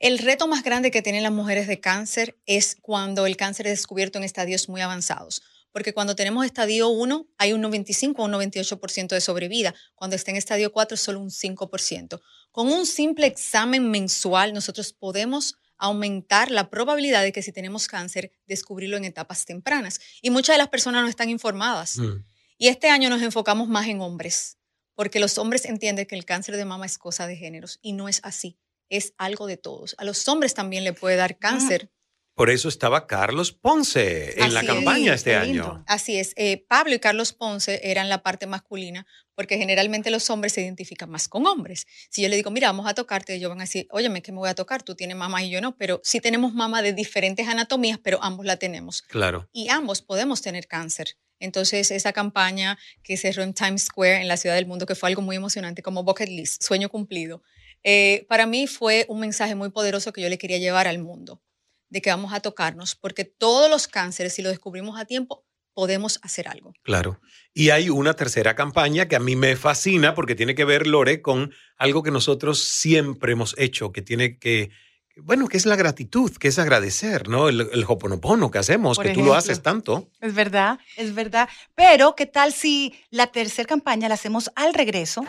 El 0.00 0.18
reto 0.18 0.48
más 0.48 0.64
grande 0.64 0.90
que 0.90 1.00
tienen 1.00 1.22
las 1.22 1.30
mujeres 1.32 1.68
de 1.68 1.78
cáncer 1.78 2.36
es 2.44 2.76
cuando 2.82 3.24
el 3.26 3.36
cáncer 3.36 3.68
es 3.68 3.78
descubierto 3.78 4.18
en 4.18 4.24
estadios 4.24 4.68
muy 4.68 4.80
avanzados. 4.80 5.42
Porque 5.72 5.92
cuando 5.94 6.14
tenemos 6.14 6.44
estadio 6.44 6.88
1 6.88 7.28
hay 7.38 7.52
un 7.52 7.60
95 7.60 8.22
o 8.22 8.24
un 8.26 8.32
98% 8.32 9.08
de 9.08 9.20
sobrevida. 9.20 9.74
Cuando 9.94 10.16
está 10.16 10.30
en 10.30 10.36
estadio 10.36 10.72
4 10.72 10.94
es 10.94 11.00
solo 11.00 11.20
un 11.20 11.30
5%. 11.30 12.20
Con 12.50 12.68
un 12.68 12.86
simple 12.86 13.26
examen 13.26 13.90
mensual 13.90 14.52
nosotros 14.52 14.92
podemos 14.92 15.56
aumentar 15.78 16.50
la 16.50 16.70
probabilidad 16.70 17.22
de 17.22 17.32
que 17.32 17.42
si 17.42 17.50
tenemos 17.50 17.88
cáncer, 17.88 18.30
descubrirlo 18.46 18.96
en 18.96 19.04
etapas 19.04 19.44
tempranas. 19.44 20.00
Y 20.20 20.30
muchas 20.30 20.54
de 20.54 20.58
las 20.58 20.68
personas 20.68 21.02
no 21.02 21.08
están 21.08 21.28
informadas. 21.28 21.98
Mm. 21.98 22.24
Y 22.58 22.68
este 22.68 22.88
año 22.88 23.10
nos 23.10 23.22
enfocamos 23.22 23.68
más 23.68 23.88
en 23.88 24.00
hombres, 24.00 24.58
porque 24.94 25.18
los 25.18 25.38
hombres 25.38 25.64
entienden 25.64 26.06
que 26.06 26.14
el 26.14 26.24
cáncer 26.24 26.56
de 26.56 26.64
mama 26.64 26.86
es 26.86 26.98
cosa 26.98 27.26
de 27.26 27.36
géneros 27.36 27.80
y 27.82 27.94
no 27.94 28.08
es 28.08 28.20
así 28.22 28.60
es 28.92 29.14
algo 29.16 29.46
de 29.46 29.56
todos. 29.56 29.94
A 29.98 30.04
los 30.04 30.28
hombres 30.28 30.52
también 30.52 30.84
le 30.84 30.92
puede 30.92 31.16
dar 31.16 31.38
cáncer. 31.38 31.90
Por 32.34 32.48
eso 32.50 32.68
estaba 32.68 33.06
Carlos 33.06 33.52
Ponce 33.52 34.40
en 34.42 34.54
la 34.54 34.60
es. 34.60 34.66
campaña 34.66 35.14
este 35.14 35.36
año. 35.36 35.84
Así 35.86 36.18
es. 36.18 36.32
eh, 36.36 36.64
Pablo 36.66 36.94
y 36.94 36.98
Carlos 36.98 37.32
Ponce 37.32 37.80
eran 37.84 38.08
la 38.08 38.22
parte 38.22 38.46
masculina 38.46 39.06
porque 39.34 39.58
generalmente 39.58 40.10
los 40.10 40.28
hombres 40.30 40.52
se 40.52 40.62
identifican 40.62 41.10
más 41.10 41.28
con 41.28 41.46
hombres. 41.46 41.86
Si 42.10 42.22
yo 42.22 42.28
le 42.28 42.36
digo, 42.36 42.50
mira, 42.50 42.68
vamos 42.68 42.86
a 42.86 42.94
tocarte, 42.94 43.34
ellos 43.34 43.48
van 43.50 43.60
a 43.60 43.64
decir, 43.64 43.86
óyeme, 43.90 44.22
que 44.22 44.32
me 44.32 44.38
voy 44.38 44.48
a 44.48 44.54
tocar? 44.54 44.82
Tú 44.82 44.94
tienes 44.94 45.16
mamá 45.16 45.42
y 45.42 45.50
yo 45.50 45.60
no, 45.60 45.76
pero 45.76 46.00
sí 46.04 46.20
tenemos 46.20 46.54
mamá 46.54 46.82
de 46.82 46.92
diferentes 46.92 47.48
anatomías, 47.48 47.98
pero 48.02 48.22
ambos 48.22 48.46
la 48.46 48.56
tenemos. 48.56 49.02
Claro. 49.02 49.48
Y 49.52 49.68
ambos 49.68 50.02
podemos 50.02 50.42
tener 50.42 50.66
cáncer. 50.66 51.16
Entonces, 51.38 51.90
esa 51.90 52.12
campaña 52.12 52.78
que 53.02 53.16
cerró 53.16 53.42
en 53.42 53.52
Times 53.52 53.84
Square, 53.84 54.20
en 54.20 54.28
la 54.28 54.36
ciudad 54.36 54.54
del 54.54 54.66
mundo, 54.66 54.86
que 54.86 54.94
fue 54.94 55.08
algo 55.08 55.22
muy 55.22 55.34
emocionante, 55.36 55.82
como 55.82 56.04
Bucket 56.04 56.28
List, 56.28 56.62
sueño 56.62 56.88
cumplido, 56.88 57.42
eh, 57.82 58.26
para 58.28 58.46
mí 58.46 58.66
fue 58.68 59.06
un 59.08 59.18
mensaje 59.18 59.54
muy 59.56 59.70
poderoso 59.70 60.12
que 60.12 60.20
yo 60.22 60.28
le 60.28 60.38
quería 60.38 60.58
llevar 60.58 60.86
al 60.86 60.98
mundo, 61.00 61.42
de 61.92 62.00
que 62.00 62.08
vamos 62.10 62.32
a 62.32 62.40
tocarnos, 62.40 62.94
porque 62.94 63.24
todos 63.24 63.68
los 63.70 63.86
cánceres, 63.86 64.34
si 64.34 64.40
lo 64.42 64.48
descubrimos 64.48 64.98
a 64.98 65.04
tiempo, 65.04 65.44
podemos 65.74 66.18
hacer 66.22 66.48
algo. 66.48 66.72
Claro. 66.82 67.20
Y 67.52 67.68
hay 67.68 67.90
una 67.90 68.14
tercera 68.14 68.54
campaña 68.54 69.08
que 69.08 69.16
a 69.16 69.20
mí 69.20 69.36
me 69.36 69.56
fascina 69.56 70.14
porque 70.14 70.34
tiene 70.34 70.54
que 70.54 70.64
ver, 70.64 70.86
Lore, 70.86 71.20
con 71.20 71.52
algo 71.76 72.02
que 72.02 72.10
nosotros 72.10 72.62
siempre 72.62 73.32
hemos 73.32 73.54
hecho, 73.58 73.92
que 73.92 74.00
tiene 74.00 74.38
que, 74.38 74.70
bueno, 75.16 75.48
que 75.48 75.58
es 75.58 75.66
la 75.66 75.76
gratitud, 75.76 76.32
que 76.38 76.48
es 76.48 76.58
agradecer, 76.58 77.28
¿no? 77.28 77.50
El, 77.50 77.60
el 77.60 77.84
hoponopono 77.86 78.50
que 78.50 78.58
hacemos, 78.58 78.96
Por 78.96 79.06
que 79.06 79.12
tú 79.12 79.20
lo 79.20 79.26
ejemplo. 79.26 79.38
haces 79.38 79.62
tanto. 79.62 80.08
Es 80.20 80.34
verdad, 80.34 80.78
es 80.96 81.14
verdad. 81.14 81.46
Pero, 81.74 82.16
¿qué 82.16 82.24
tal 82.24 82.54
si 82.54 82.94
la 83.10 83.26
tercera 83.26 83.68
campaña 83.68 84.08
la 84.08 84.14
hacemos 84.14 84.50
al 84.56 84.72
regreso? 84.72 85.24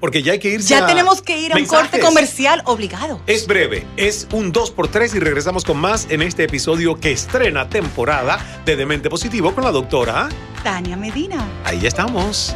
Porque 0.00 0.22
ya 0.22 0.32
hay 0.32 0.38
que 0.38 0.50
irse 0.50 0.68
Ya 0.68 0.84
a 0.84 0.86
tenemos 0.86 1.22
que 1.22 1.38
ir 1.38 1.52
a 1.52 1.56
un 1.56 1.66
corte 1.66 2.00
comercial 2.00 2.62
obligado. 2.66 3.20
Es 3.26 3.46
breve, 3.46 3.86
es 3.96 4.28
un 4.32 4.52
2x3 4.52 5.14
y 5.14 5.18
regresamos 5.20 5.64
con 5.64 5.78
más 5.78 6.10
en 6.10 6.22
este 6.22 6.44
episodio 6.44 7.00
que 7.00 7.12
estrena 7.12 7.68
temporada 7.68 8.38
de 8.64 8.76
Demente 8.76 9.08
Positivo 9.08 9.54
con 9.54 9.64
la 9.64 9.72
doctora. 9.72 10.28
Tania 10.62 10.96
Medina. 10.96 11.46
Ahí 11.64 11.80
ya 11.80 11.88
estamos. 11.88 12.54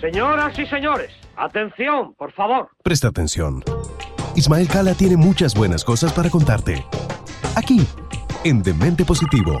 Señoras 0.00 0.58
y 0.58 0.66
señores, 0.66 1.10
atención, 1.36 2.14
por 2.14 2.32
favor. 2.32 2.68
Presta 2.82 3.08
atención. 3.08 3.62
Ismael 4.34 4.66
Cala 4.66 4.94
tiene 4.94 5.16
muchas 5.16 5.54
buenas 5.54 5.84
cosas 5.84 6.12
para 6.12 6.30
contarte. 6.30 6.84
Aquí, 7.54 7.86
en 8.44 8.62
Demente 8.62 9.04
Positivo. 9.04 9.60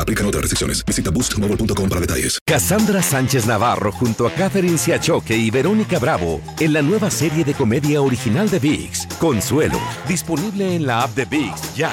Aplican 0.00 0.26
otras 0.26 0.42
restricciones. 0.42 0.84
Visita 0.84 1.10
boostmobile.com 1.10 1.88
para 1.88 2.00
detalles. 2.00 2.38
Cassandra 2.46 3.02
Sánchez 3.02 3.46
Navarro 3.46 3.92
junto 3.92 4.26
a 4.26 4.32
Catherine 4.32 4.78
Siachoque 4.78 5.36
y 5.36 5.50
Verónica 5.50 5.98
Bravo 5.98 6.40
en 6.58 6.72
la 6.72 6.82
nueva 6.82 7.10
serie 7.10 7.44
de 7.44 7.54
comedia 7.54 8.00
original 8.02 8.48
de 8.50 8.58
VIX, 8.58 9.06
Consuelo, 9.18 9.80
disponible 10.08 10.74
en 10.76 10.86
la 10.86 11.02
app 11.02 11.14
de 11.14 11.24
VIX 11.24 11.74
ya. 11.74 11.90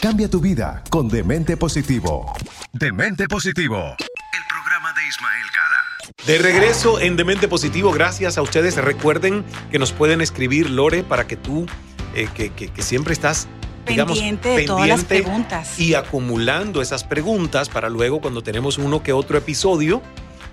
Cambia 0.00 0.28
tu 0.30 0.40
vida 0.40 0.82
con 0.90 1.08
Demente 1.08 1.56
Positivo. 1.56 2.32
Demente 2.72 3.26
Positivo. 3.26 3.96
El 3.98 4.42
programa 4.48 4.92
de 4.92 5.06
Ismael 5.08 5.46
Cala. 5.52 6.24
De 6.26 6.38
regreso 6.38 7.00
en 7.00 7.16
Demente 7.16 7.48
Positivo, 7.48 7.90
gracias 7.92 8.38
a 8.38 8.42
ustedes. 8.42 8.76
Recuerden 8.76 9.44
que 9.72 9.78
nos 9.78 9.92
pueden 9.92 10.20
escribir, 10.20 10.70
Lore, 10.70 11.02
para 11.02 11.26
que 11.26 11.36
tú, 11.36 11.66
eh, 12.14 12.28
que, 12.34 12.50
que- 12.50 12.68
que 12.68 12.82
siempre 12.82 13.12
estás, 13.12 13.48
digamos, 13.88 14.18
Pendiente 14.18 14.48
de 14.50 14.64
todas 14.64 14.88
las 14.88 15.04
preguntas. 15.04 15.78
y 15.78 15.94
acumulando 15.94 16.82
esas 16.82 17.04
preguntas 17.04 17.68
para 17.68 17.88
luego, 17.88 18.20
cuando 18.20 18.42
tenemos 18.42 18.78
uno 18.78 19.02
que 19.02 19.12
otro 19.12 19.38
episodio 19.38 20.02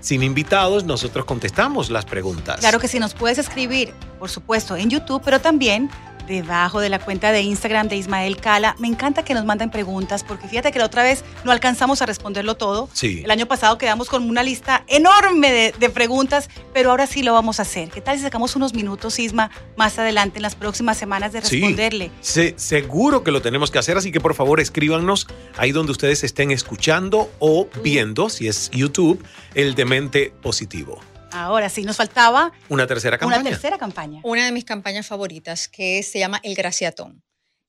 sin 0.00 0.22
invitados, 0.22 0.84
nosotros 0.84 1.24
contestamos 1.24 1.90
las 1.90 2.04
preguntas. 2.04 2.60
Claro 2.60 2.78
que 2.78 2.86
sí, 2.86 3.00
nos 3.00 3.14
puedes 3.14 3.38
escribir, 3.38 3.92
por 4.18 4.30
supuesto, 4.30 4.76
en 4.76 4.88
YouTube, 4.90 5.20
pero 5.24 5.40
también 5.40 5.90
debajo 6.26 6.80
de 6.80 6.88
la 6.88 6.98
cuenta 6.98 7.32
de 7.32 7.42
Instagram 7.42 7.88
de 7.88 7.96
Ismael 7.96 8.36
Cala. 8.38 8.74
Me 8.78 8.88
encanta 8.88 9.24
que 9.24 9.34
nos 9.34 9.44
manden 9.44 9.70
preguntas, 9.70 10.24
porque 10.24 10.48
fíjate 10.48 10.72
que 10.72 10.78
la 10.78 10.86
otra 10.86 11.02
vez 11.02 11.24
no 11.44 11.52
alcanzamos 11.52 12.02
a 12.02 12.06
responderlo 12.06 12.56
todo. 12.56 12.88
Sí. 12.92 13.22
El 13.24 13.30
año 13.30 13.46
pasado 13.46 13.78
quedamos 13.78 14.08
con 14.08 14.28
una 14.28 14.42
lista 14.42 14.84
enorme 14.88 15.52
de, 15.52 15.74
de 15.78 15.90
preguntas, 15.90 16.48
pero 16.74 16.90
ahora 16.90 17.06
sí 17.06 17.22
lo 17.22 17.32
vamos 17.32 17.58
a 17.58 17.62
hacer. 17.62 17.90
¿Qué 17.90 18.00
tal 18.00 18.16
si 18.16 18.22
sacamos 18.22 18.56
unos 18.56 18.74
minutos, 18.74 19.18
Isma, 19.18 19.50
más 19.76 19.98
adelante 19.98 20.38
en 20.38 20.42
las 20.42 20.54
próximas 20.54 20.96
semanas 20.96 21.32
de 21.32 21.42
Sí. 21.42 21.56
responderle? 21.60 22.10
Se- 22.20 22.54
seguro 22.58 23.22
que 23.22 23.30
lo 23.30 23.40
tenemos 23.42 23.70
que 23.70 23.78
hacer, 23.78 23.96
así 23.96 24.10
que 24.12 24.20
por 24.20 24.34
favor 24.34 24.60
escríbanos 24.60 25.26
ahí 25.56 25.72
donde 25.72 25.92
ustedes 25.92 26.24
estén 26.24 26.50
escuchando 26.50 27.30
o 27.38 27.68
viendo, 27.82 28.28
si 28.28 28.48
es 28.48 28.70
YouTube, 28.70 29.22
el 29.54 29.74
Demente 29.74 30.32
Positivo. 30.42 31.00
Ahora 31.32 31.68
sí, 31.68 31.82
nos 31.82 31.96
faltaba 31.96 32.52
Una 32.68 32.86
tercera 32.86 33.18
campaña. 33.18 33.40
una 33.40 33.50
tercera 33.50 33.78
campaña. 33.78 34.20
Una 34.24 34.44
de 34.46 34.52
mis 34.52 34.64
campañas 34.64 35.06
favoritas 35.06 35.68
que 35.68 36.02
se 36.02 36.18
llama 36.18 36.40
El 36.42 36.54
Graciatón, 36.54 37.22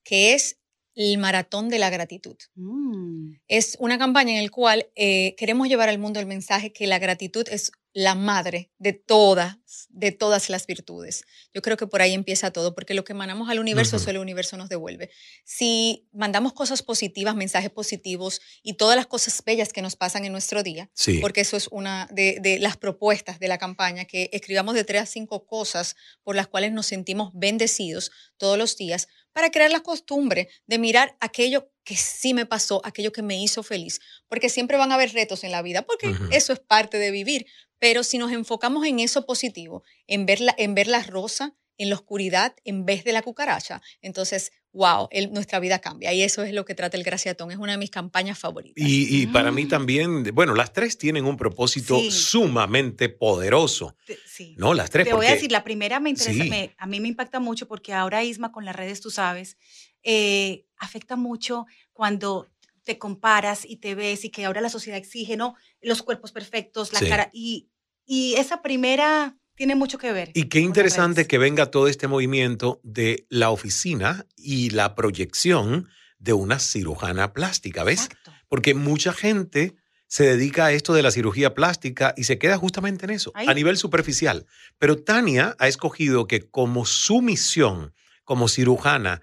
que 0.03 0.33
es 0.33 0.57
el 0.97 1.17
maratón 1.19 1.69
de 1.69 1.77
la 1.77 1.91
gratitud. 1.91 2.35
Mm. 2.55 3.33
Es 3.47 3.77
una 3.79 3.97
campaña 3.99 4.35
en 4.35 4.43
la 4.43 4.49
cual 4.49 4.87
eh, 4.95 5.35
queremos 5.37 5.67
llevar 5.67 5.89
al 5.89 5.99
mundo 5.99 6.19
el 6.19 6.25
mensaje 6.25 6.73
que 6.73 6.87
la 6.87 6.97
gratitud 6.97 7.45
es 7.51 7.71
la 7.93 8.13
madre 8.13 8.71
de 8.77 8.93
todas, 8.93 9.57
de 9.89 10.11
todas 10.11 10.49
las 10.49 10.67
virtudes. 10.67 11.23
Yo 11.53 11.61
creo 11.63 11.77
que 11.77 11.87
por 11.87 12.01
ahí 12.01 12.13
empieza 12.13 12.51
todo, 12.51 12.75
porque 12.75 12.93
lo 12.93 13.03
que 13.03 13.15
mandamos 13.15 13.49
al 13.49 13.57
universo, 13.59 13.95
eso 13.97 14.09
el 14.11 14.19
universo 14.19 14.55
nos 14.55 14.69
devuelve. 14.69 15.09
Si 15.45 16.07
mandamos 16.13 16.53
cosas 16.53 16.83
positivas, 16.83 17.35
mensajes 17.35 17.71
positivos 17.71 18.39
y 18.61 18.73
todas 18.73 18.95
las 18.95 19.07
cosas 19.07 19.41
bellas 19.43 19.73
que 19.73 19.81
nos 19.81 19.95
pasan 19.95 20.25
en 20.25 20.31
nuestro 20.31 20.61
día, 20.61 20.91
Sí. 20.93 21.19
porque 21.19 21.41
eso 21.41 21.57
es 21.57 21.67
una 21.71 22.07
de, 22.11 22.37
de 22.39 22.59
las 22.59 22.77
propuestas 22.77 23.39
de 23.39 23.47
la 23.47 23.57
campaña, 23.57 24.05
que 24.05 24.29
escribamos 24.31 24.75
de 24.75 24.83
tres 24.83 25.01
a 25.01 25.05
cinco 25.07 25.47
cosas 25.47 25.95
por 26.23 26.35
las 26.35 26.47
cuales 26.47 26.73
nos 26.73 26.85
sentimos 26.85 27.31
bendecidos 27.33 28.11
todos 28.37 28.59
los 28.59 28.77
días, 28.77 29.07
para 29.37 29.51
crear 29.51 29.69
la 29.69 29.81
costumbre 29.81 30.49
de 30.65 30.79
mirar 30.79 31.15
aquello 31.19 31.71
que 31.83 31.95
sí 31.95 32.33
me 32.33 32.47
pasó, 32.47 32.81
aquello 32.83 33.11
que 33.11 33.21
me 33.21 33.39
hizo 33.39 33.61
feliz, 33.61 33.99
porque 34.27 34.49
siempre 34.49 34.77
van 34.77 34.91
a 34.91 34.95
haber 34.95 35.13
retos 35.13 35.43
en 35.43 35.51
la 35.51 35.61
vida, 35.61 35.83
porque 35.83 36.11
eso 36.31 36.53
es 36.53 36.59
parte 36.59 36.97
de 36.97 37.11
vivir, 37.11 37.45
pero 37.77 38.03
si 38.03 38.17
nos 38.17 38.31
enfocamos 38.31 38.83
en 38.87 38.99
eso 38.99 39.27
positivo, 39.27 39.83
en 40.07 40.25
ver 40.25 40.41
la, 40.41 40.55
en 40.57 40.73
ver 40.73 40.87
la 40.87 41.03
rosa, 41.03 41.55
en 41.77 41.89
la 41.91 41.95
oscuridad, 41.97 42.55
en 42.63 42.83
vez 42.83 43.03
de 43.03 43.11
la 43.11 43.21
cucaracha, 43.21 43.83
entonces 44.01 44.53
wow, 44.73 45.07
el- 45.11 45.31
nuestra 45.33 45.59
vida 45.59 45.79
cambia. 45.79 46.13
Y 46.13 46.21
eso 46.21 46.43
es 46.43 46.53
lo 46.53 46.63
que 46.65 46.75
trata 46.75 46.97
el 46.97 47.03
Graciatón. 47.03 47.49
Es 47.51 47.57
una 47.57 47.71
de 47.71 47.77
mis 47.79 47.89
campañas 47.89 48.37
favoritas. 48.37 48.75
Y, 48.87 49.21
y 49.23 49.27
para 49.27 49.51
mí 49.51 49.65
también, 49.65 50.23
bueno, 50.33 50.53
las 50.53 50.71
tres 50.73 50.97
tienen 50.97 51.25
un 51.25 51.35
propósito 51.37 51.99
Sí. 51.99 52.11
sumamente 52.11 53.09
poderoso. 53.09 53.95
Te- 54.05 54.19
sí. 54.27 54.53
No, 54.57 54.73
las 54.73 54.89
tres. 54.91 55.07
Te 55.07 55.13
voy 55.13 55.25
a 55.25 55.31
decir, 55.31 55.51
la 55.51 55.63
primera 55.63 55.99
me 55.99 56.11
interesa, 56.11 56.43
Sí. 56.43 56.49
me- 56.49 56.75
a 56.77 56.85
mí 56.85 56.99
me 56.99 57.07
impacta 57.07 57.39
mucho 57.39 57.67
porque 57.67 57.93
ahora 57.93 58.23
Isma 58.23 58.51
con 58.51 58.65
las 58.65 58.75
redes, 58.75 59.01
tú 59.01 59.09
sabes, 59.09 59.57
eh, 60.03 60.65
afecta 60.77 61.15
mucho 61.15 61.65
cuando 61.93 62.47
te 62.83 62.97
comparas 62.99 63.65
y 63.65 63.77
te 63.77 63.95
ves 63.95 64.23
y 64.25 64.29
que 64.29 64.45
ahora 64.45 64.61
la 64.61 64.69
sociedad 64.69 64.97
exige, 64.97 65.35
¿no? 65.37 65.55
Los 65.81 66.03
cuerpos 66.03 66.31
perfectos, 66.31 66.93
la 66.93 66.99
Sí. 66.99 67.09
cara. 67.09 67.29
Y, 67.33 67.67
y 68.05 68.35
esa 68.35 68.61
primera 68.61 69.35
tiene 69.57 69.75
mucho 69.75 69.97
que 69.97 70.13
ver. 70.13 70.29
Y 70.35 70.45
qué 70.45 70.59
interesante 70.59 71.27
que 71.27 71.39
venga 71.39 71.71
todo 71.71 71.87
este 71.87 72.07
movimiento 72.07 72.79
de 72.83 73.25
la 73.29 73.49
oficina 73.49 74.25
y 74.37 74.69
la 74.69 74.95
proyección 74.95 75.89
de 76.19 76.33
una 76.33 76.59
cirujana 76.59 77.33
plástica, 77.33 77.83
¿ves? 77.83 78.03
Exacto. 78.05 78.31
Porque 78.47 78.75
mucha 78.75 79.11
gente 79.11 79.75
se 80.07 80.23
dedica 80.25 80.67
a 80.67 80.71
esto 80.71 80.93
de 80.93 81.01
la 81.01 81.11
cirugía 81.11 81.53
plástica 81.53 82.13
y 82.15 82.23
se 82.23 82.37
queda 82.37 82.57
justamente 82.57 83.05
en 83.05 83.11
eso, 83.11 83.31
Ahí. 83.33 83.47
a 83.49 83.53
nivel 83.53 83.77
superficial. 83.77 84.45
Pero 84.77 84.95
Tania 84.95 85.55
ha 85.59 85.67
escogido 85.67 86.27
que 86.27 86.49
como 86.49 86.85
su 86.85 87.21
misión 87.21 87.93
como 88.23 88.47
cirujana 88.47 89.21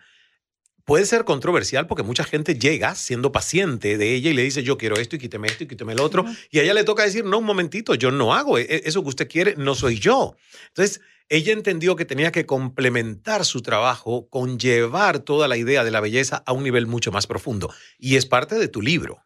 puede 0.85 1.07
ser 1.07 1.25
controversial 1.25 1.87
porque 1.87 2.03
mucha 2.03 2.25
gente 2.25 2.59
llega 2.59 2.95
siendo 2.95 3.33
paciente 3.33 3.97
de 3.97 4.14
ella 4.14 4.31
y 4.31 4.35
le 4.35 4.43
dice 4.43 4.62
yo 4.62 4.76
quiero 4.79 4.97
esto 4.97 5.17
y 5.17 5.19
quíteme 5.19 5.49
esto 5.49 5.64
y 5.64 5.67
quíteme 5.67 5.95
lo 5.95 6.05
otro 6.05 6.25
y 6.50 6.59
a 6.59 6.62
ella 6.62 6.75
le 6.75 6.85
toca 6.85 7.03
decir 7.05 7.25
no 7.25 7.38
un 7.38 7.45
momentito 7.45 7.95
yo 7.95 8.11
no 8.11 8.35
hago 8.35 8.59
e- 8.59 8.83
eso 8.85 9.03
que 9.03 9.09
usted 9.09 9.29
quiere 9.29 9.55
no 9.57 9.75
soy 9.75 9.99
yo 9.99 10.37
entonces 10.69 11.00
ella 11.31 11.55
entendió 11.55 11.97
que 11.97 12.05
tenía 12.05 12.31
que 12.33 12.45
complementar 12.45 13.47
su 13.47 13.62
trabajo 13.62 14.29
con 14.29 14.59
llevar 14.59 15.21
toda 15.21 15.49
la 15.49 15.57
idea 15.57 15.85
de 15.85 15.91
la 15.91 16.00
belleza 16.00 16.43
a 16.45 16.53
un 16.53 16.62
nivel 16.64 16.87
mucho 16.87 17.11
más 17.12 17.26
profundo 17.26 17.73
y 17.99 18.17
es 18.17 18.26
parte 18.26 18.55
de 18.57 18.69
tu 18.69 18.83
libro 18.83 19.23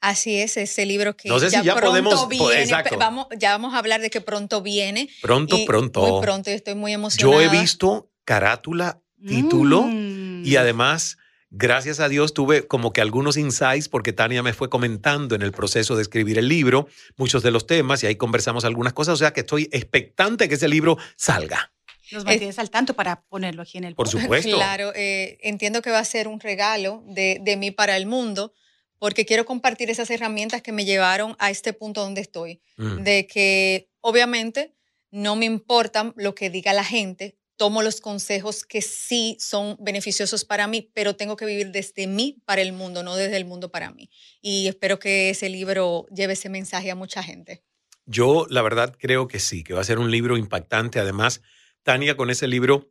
Así 0.00 0.36
es, 0.36 0.58
ese 0.58 0.84
libro 0.84 1.16
que 1.16 1.28
No 1.30 1.38
sé 1.38 1.48
si 1.48 1.62
ya 1.62 1.74
pronto 1.76 1.90
podemos- 1.90 2.14
po- 2.24 2.28
viene. 2.28 2.62
exacto. 2.62 2.90
pe- 2.90 2.96
Vamos, 2.96 3.26
ya 3.38 3.52
vamos 3.52 3.72
a 3.72 3.78
hablar 3.78 4.02
de 4.02 4.10
que 4.10 4.20
pronto 4.20 4.60
viene. 4.60 5.08
pronto 5.22 5.56
y 5.56 5.64
pronto 5.64 6.00
Muy 6.06 6.20
pronto, 6.20 6.50
estoy 6.50 6.74
muy 6.74 6.92
emocionada. 6.92 7.32
yo 7.36 7.40
he 7.40 7.48
visto 7.60 8.10
carátula 8.24 9.00
título 9.26 9.82
Mm. 9.82 10.33
Y 10.44 10.56
además, 10.56 11.18
gracias 11.50 12.00
a 12.00 12.08
Dios, 12.08 12.34
tuve 12.34 12.66
como 12.66 12.92
que 12.92 13.00
algunos 13.00 13.36
insights 13.36 13.88
porque 13.88 14.12
Tania 14.12 14.42
me 14.42 14.52
fue 14.52 14.68
comentando 14.68 15.34
en 15.34 15.42
el 15.42 15.52
proceso 15.52 15.96
de 15.96 16.02
escribir 16.02 16.38
el 16.38 16.48
libro 16.48 16.88
muchos 17.16 17.42
de 17.42 17.50
los 17.50 17.66
temas 17.66 18.02
y 18.02 18.06
ahí 18.06 18.16
conversamos 18.16 18.64
algunas 18.64 18.92
cosas. 18.92 19.14
O 19.14 19.16
sea 19.16 19.32
que 19.32 19.40
estoy 19.40 19.68
expectante 19.72 20.48
que 20.48 20.54
ese 20.56 20.68
libro 20.68 20.98
salga. 21.16 21.72
Nos 22.12 22.24
mantienes 22.24 22.58
al 22.58 22.70
tanto 22.70 22.94
para 22.94 23.22
ponerlo 23.22 23.62
aquí 23.62 23.78
en 23.78 23.84
el 23.84 23.94
Por 23.94 24.08
supuesto. 24.08 24.56
Claro, 24.56 24.92
eh, 24.94 25.38
entiendo 25.42 25.82
que 25.82 25.90
va 25.90 25.98
a 25.98 26.04
ser 26.04 26.28
un 26.28 26.38
regalo 26.38 27.02
de, 27.06 27.38
de 27.40 27.56
mí 27.56 27.70
para 27.70 27.96
el 27.96 28.06
mundo, 28.06 28.52
porque 28.98 29.24
quiero 29.24 29.44
compartir 29.44 29.90
esas 29.90 30.10
herramientas 30.10 30.62
que 30.62 30.72
me 30.72 30.84
llevaron 30.84 31.34
a 31.38 31.50
este 31.50 31.72
punto 31.72 32.02
donde 32.02 32.20
estoy. 32.20 32.60
Mm. 32.76 33.02
De 33.02 33.26
que 33.26 33.90
obviamente 34.00 34.74
no 35.10 35.36
me 35.36 35.46
importa 35.46 36.12
lo 36.16 36.34
que 36.34 36.50
diga 36.50 36.72
la 36.72 36.84
gente, 36.84 37.36
tomo 37.56 37.82
los 37.82 38.00
consejos 38.00 38.64
que 38.64 38.82
sí 38.82 39.36
son 39.40 39.76
beneficiosos 39.80 40.44
para 40.44 40.66
mí, 40.66 40.90
pero 40.94 41.16
tengo 41.16 41.36
que 41.36 41.46
vivir 41.46 41.70
desde 41.70 42.06
mí 42.06 42.42
para 42.44 42.62
el 42.62 42.72
mundo, 42.72 43.02
no 43.02 43.16
desde 43.16 43.36
el 43.36 43.44
mundo 43.44 43.70
para 43.70 43.90
mí. 43.90 44.10
Y 44.40 44.68
espero 44.68 44.98
que 44.98 45.30
ese 45.30 45.48
libro 45.48 46.06
lleve 46.14 46.32
ese 46.32 46.48
mensaje 46.48 46.90
a 46.90 46.94
mucha 46.94 47.22
gente. 47.22 47.62
Yo, 48.06 48.46
la 48.50 48.62
verdad, 48.62 48.94
creo 48.98 49.28
que 49.28 49.40
sí, 49.40 49.64
que 49.64 49.74
va 49.74 49.80
a 49.80 49.84
ser 49.84 49.98
un 49.98 50.10
libro 50.10 50.36
impactante. 50.36 51.00
Además, 51.00 51.42
Tania 51.82 52.16
con 52.16 52.30
ese 52.30 52.46
libro, 52.48 52.90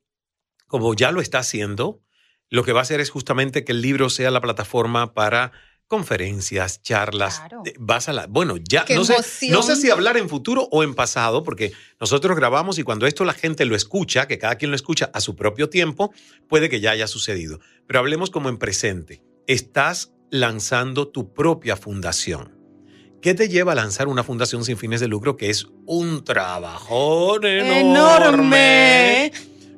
como 0.68 0.94
ya 0.94 1.12
lo 1.12 1.22
está 1.22 1.40
haciendo, 1.40 2.02
lo 2.50 2.64
que 2.64 2.72
va 2.72 2.80
a 2.80 2.84
hacer 2.84 3.00
es 3.00 3.10
justamente 3.10 3.64
que 3.64 3.72
el 3.74 3.82
libro 3.82 4.10
sea 4.10 4.32
la 4.32 4.42
plataforma 4.42 5.14
para 5.14 5.52
conferencias, 5.94 6.82
charlas. 6.82 7.38
Claro. 7.38 7.62
Eh, 7.68 7.76
Vas 7.78 8.10
a 8.10 8.14
la, 8.14 8.26
bueno, 8.26 8.56
ya 8.58 8.84
¡Qué 8.84 8.96
no 8.96 9.06
sé, 9.06 9.16
no 9.52 9.62
sé 9.62 9.76
si 9.76 9.92
hablar 9.92 10.18
en 10.18 10.28
futuro 10.28 10.68
o 10.72 10.82
en 10.82 10.96
pasado, 10.96 11.44
porque 11.44 11.72
nosotros 12.00 12.36
grabamos 12.36 12.80
y 12.80 12.84
cuando 12.84 13.06
esto 13.06 13.24
la 13.26 13.36
gente 13.36 13.64
lo 13.66 13.76
escucha, 13.76 14.28
que 14.28 14.40
cada 14.40 14.56
quien 14.56 14.72
lo 14.72 14.76
escucha 14.76 15.12
a 15.14 15.22
su 15.22 15.36
propio 15.36 15.70
tiempo, 15.70 16.12
puede 16.50 16.68
que 16.68 16.80
ya 16.80 16.90
haya 16.90 17.06
sucedido. 17.06 17.60
Pero 17.86 18.00
hablemos 18.00 18.32
como 18.32 18.50
en 18.50 18.58
presente. 18.58 19.22
Estás 19.46 20.14
lanzando 20.32 21.10
tu 21.10 21.32
propia 21.32 21.76
fundación. 21.76 22.58
¿Qué 23.22 23.36
te 23.36 23.48
lleva 23.48 23.74
a 23.74 23.76
lanzar 23.76 24.08
una 24.08 24.24
fundación 24.24 24.66
sin 24.66 24.78
fines 24.78 25.00
de 25.00 25.08
lucro 25.08 25.38
que 25.38 25.52
es 25.52 25.68
un 25.86 26.24
trabajón 26.24 27.46
enorme? 27.46 27.82
¡Enorme! 27.82 29.32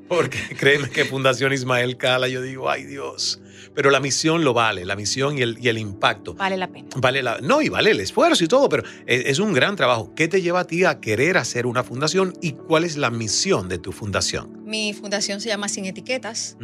Porque 0.08 0.40
créeme 0.58 0.90
que 0.90 1.04
Fundación 1.04 1.52
Ismael 1.52 1.98
Cala, 1.98 2.30
yo 2.30 2.42
digo, 2.42 2.70
ay 2.70 2.86
Dios. 2.86 3.42
Pero 3.76 3.92
la 3.92 4.00
misión 4.00 4.44
lo 4.44 4.54
vale, 4.54 4.86
la 4.86 4.96
misión 4.96 5.38
y 5.38 5.42
el, 5.42 5.58
y 5.62 5.68
el 5.68 5.78
impacto. 5.78 6.34
Vale 6.34 6.58
la 6.58 6.68
pena. 6.72 6.88
Vale 6.96 7.22
la, 7.22 7.40
no, 7.42 7.62
y 7.62 7.70
vale 7.70 7.92
el 7.92 8.00
esfuerzo 8.00 8.44
y 8.44 8.48
todo, 8.48 8.70
pero 8.70 8.84
es, 9.06 9.24
es 9.26 9.40
un 9.40 9.54
gran 9.54 9.76
trabajo. 9.76 10.14
¿Qué 10.16 10.28
te 10.28 10.42
lleva 10.42 10.62
a 10.62 10.68
ti 10.68 10.86
a 10.86 11.00
querer 11.00 11.38
hacer 11.38 11.66
una 11.66 11.84
fundación 11.84 12.34
y 12.42 12.54
cuál 12.54 12.84
es 12.86 12.98
la 12.98 13.12
misión 13.12 13.68
de 13.70 13.78
tu 13.78 13.92
fundación? 13.92 14.64
Mi 14.66 14.94
fundación 14.94 15.42
se 15.42 15.50
llama 15.50 15.68
Sin 15.68 15.86
Etiquetas. 15.86 16.58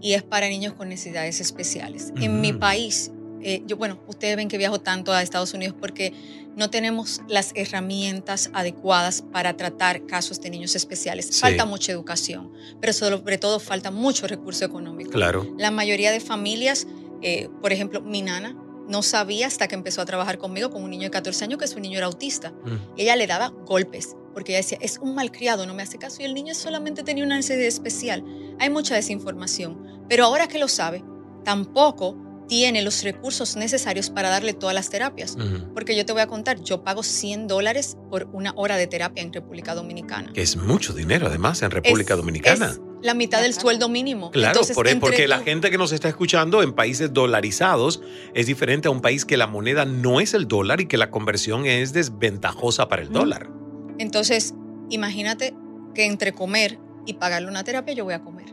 Y 0.00 0.12
es 0.12 0.22
para 0.22 0.48
niños 0.48 0.74
con 0.74 0.88
necesidades 0.88 1.40
especiales. 1.40 2.12
En 2.20 2.40
mi 2.40 2.50
Ujú. 2.50 2.58
país, 2.58 3.12
eh, 3.42 3.62
yo, 3.66 3.76
bueno, 3.76 3.98
ustedes 4.06 4.36
ven 4.36 4.48
que 4.48 4.58
viajo 4.58 4.80
tanto 4.80 5.12
a 5.12 5.22
Estados 5.22 5.54
Unidos 5.54 5.74
porque 5.78 6.12
no 6.56 6.70
tenemos 6.70 7.20
las 7.28 7.52
herramientas 7.54 8.50
adecuadas 8.54 9.22
para 9.22 9.56
tratar 9.56 10.06
casos 10.06 10.40
de 10.40 10.50
niños 10.50 10.74
especiales. 10.74 11.26
Sí. 11.26 11.40
Falta 11.40 11.66
mucha 11.66 11.92
educación, 11.92 12.52
pero 12.80 12.92
sobre 12.92 13.38
todo 13.38 13.60
falta 13.60 13.90
mucho 13.90 14.26
recurso 14.26 14.64
económico. 14.64 15.10
Claro. 15.10 15.54
La 15.58 15.70
mayoría 15.70 16.10
de 16.10 16.20
familias, 16.20 16.86
eh, 17.22 17.50
por 17.60 17.72
ejemplo, 17.72 18.00
mi 18.00 18.22
nana 18.22 18.56
no 18.88 19.02
sabía 19.02 19.46
hasta 19.46 19.68
que 19.68 19.74
empezó 19.74 20.00
a 20.00 20.06
trabajar 20.06 20.38
conmigo 20.38 20.70
con 20.70 20.82
un 20.82 20.90
niño 20.90 21.04
de 21.04 21.10
14 21.10 21.44
años 21.44 21.58
que 21.58 21.66
su 21.66 21.80
niño 21.80 21.98
era 21.98 22.06
autista. 22.06 22.50
Mm. 22.50 22.96
Y 22.96 23.02
ella 23.02 23.16
le 23.16 23.26
daba 23.26 23.48
golpes, 23.48 24.16
porque 24.32 24.52
ella 24.52 24.58
decía, 24.58 24.78
es 24.80 24.98
un 24.98 25.14
malcriado, 25.14 25.66
no 25.66 25.74
me 25.74 25.82
hace 25.82 25.98
caso. 25.98 26.22
Y 26.22 26.24
el 26.24 26.34
niño 26.34 26.54
solamente 26.54 27.02
tenía 27.02 27.24
una 27.24 27.36
necesidad 27.36 27.66
especial. 27.66 28.24
Hay 28.58 28.70
mucha 28.70 28.94
desinformación. 28.94 30.04
Pero 30.08 30.24
ahora 30.24 30.46
que 30.46 30.58
lo 30.58 30.68
sabe, 30.68 31.04
tampoco 31.44 32.16
tiene 32.48 32.82
los 32.82 33.02
recursos 33.02 33.56
necesarios 33.56 34.10
para 34.10 34.28
darle 34.28 34.52
todas 34.54 34.74
las 34.74 34.88
terapias. 34.90 35.36
Porque 35.74 35.96
yo 35.96 36.06
te 36.06 36.12
voy 36.12 36.22
a 36.22 36.26
contar, 36.26 36.60
yo 36.60 36.82
pago 36.84 37.02
100 37.02 37.48
dólares 37.48 37.96
por 38.10 38.28
una 38.32 38.52
hora 38.56 38.76
de 38.76 38.86
terapia 38.86 39.22
en 39.22 39.32
República 39.32 39.74
Dominicana. 39.74 40.32
Que 40.32 40.42
es 40.42 40.56
mucho 40.56 40.92
dinero, 40.92 41.26
además, 41.26 41.62
en 41.62 41.70
República 41.70 42.14
Es- 42.14 42.18
Dominicana. 42.20 42.66
es 42.70 42.80
la 43.02 43.14
mitad 43.14 43.42
del 43.42 43.52
sueldo 43.54 43.88
mínimo. 43.88 44.30
Claro, 44.30 44.52
Entonces, 44.54 44.74
por- 44.74 44.86
e, 44.86 44.90
entre 44.92 45.00
porque 45.08 45.28
la 45.28 45.40
gente 45.40 45.70
que 45.70 45.78
nos 45.78 45.92
está 45.92 46.08
escuchando 46.08 46.62
en 46.62 46.72
países 46.72 47.12
dolarizados 47.12 48.00
es 48.34 48.46
diferente 48.46 48.88
a 48.88 48.90
un 48.90 49.00
país 49.00 49.24
que 49.24 49.36
la 49.36 49.46
moneda 49.46 49.84
no 49.84 50.20
es 50.20 50.32
el 50.34 50.48
dólar 50.48 50.80
y 50.80 50.86
que 50.86 50.96
la 50.96 51.10
conversión 51.10 51.66
es 51.66 51.92
desventajosa 51.92 52.88
para 52.88 53.02
el 53.02 53.10
dólar. 53.12 53.50
Entonces, 53.98 54.54
imagínate 54.90 55.54
que 55.94 56.04
entre 56.06 56.32
comer 56.32 56.78
y 57.06 57.14
pagarle 57.14 57.48
una 57.48 57.64
terapia, 57.64 57.94
yo 57.94 58.04
voy 58.04 58.14
a 58.14 58.22
comer. 58.22 58.46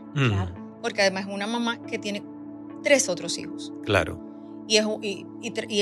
Porque 0.82 1.00
además 1.00 1.26
es 1.26 1.32
una 1.32 1.46
mamá 1.46 1.80
que 1.86 1.98
tiene 1.98 2.22
tres 2.84 3.08
otros 3.08 3.36
hijos. 3.38 3.72
claro. 3.84 4.20
y, 4.68 4.76
es, 4.78 4.86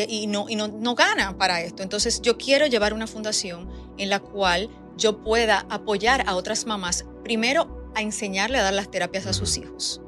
y, 0.08 0.26
no, 0.26 0.48
y 0.48 0.56
no, 0.56 0.66
no 0.68 0.94
gana 0.94 1.36
para 1.36 1.60
esto. 1.60 1.82
Entonces 1.82 2.20
yo 2.22 2.36
quiero 2.38 2.66
llevar 2.66 2.94
una 2.94 3.06
fundación 3.06 3.68
en 3.98 4.08
la 4.08 4.18
cual 4.20 4.70
yo 4.96 5.22
pueda 5.22 5.66
apoyar 5.70 6.24
a 6.26 6.34
otras 6.34 6.66
mamás, 6.66 7.04
primero 7.22 7.92
a 7.94 8.02
enseñarle 8.02 8.58
a 8.58 8.62
dar 8.62 8.72
las 8.74 8.90
terapias 8.90 9.26
a 9.26 9.32
sus 9.34 9.56
hijos 9.58 10.00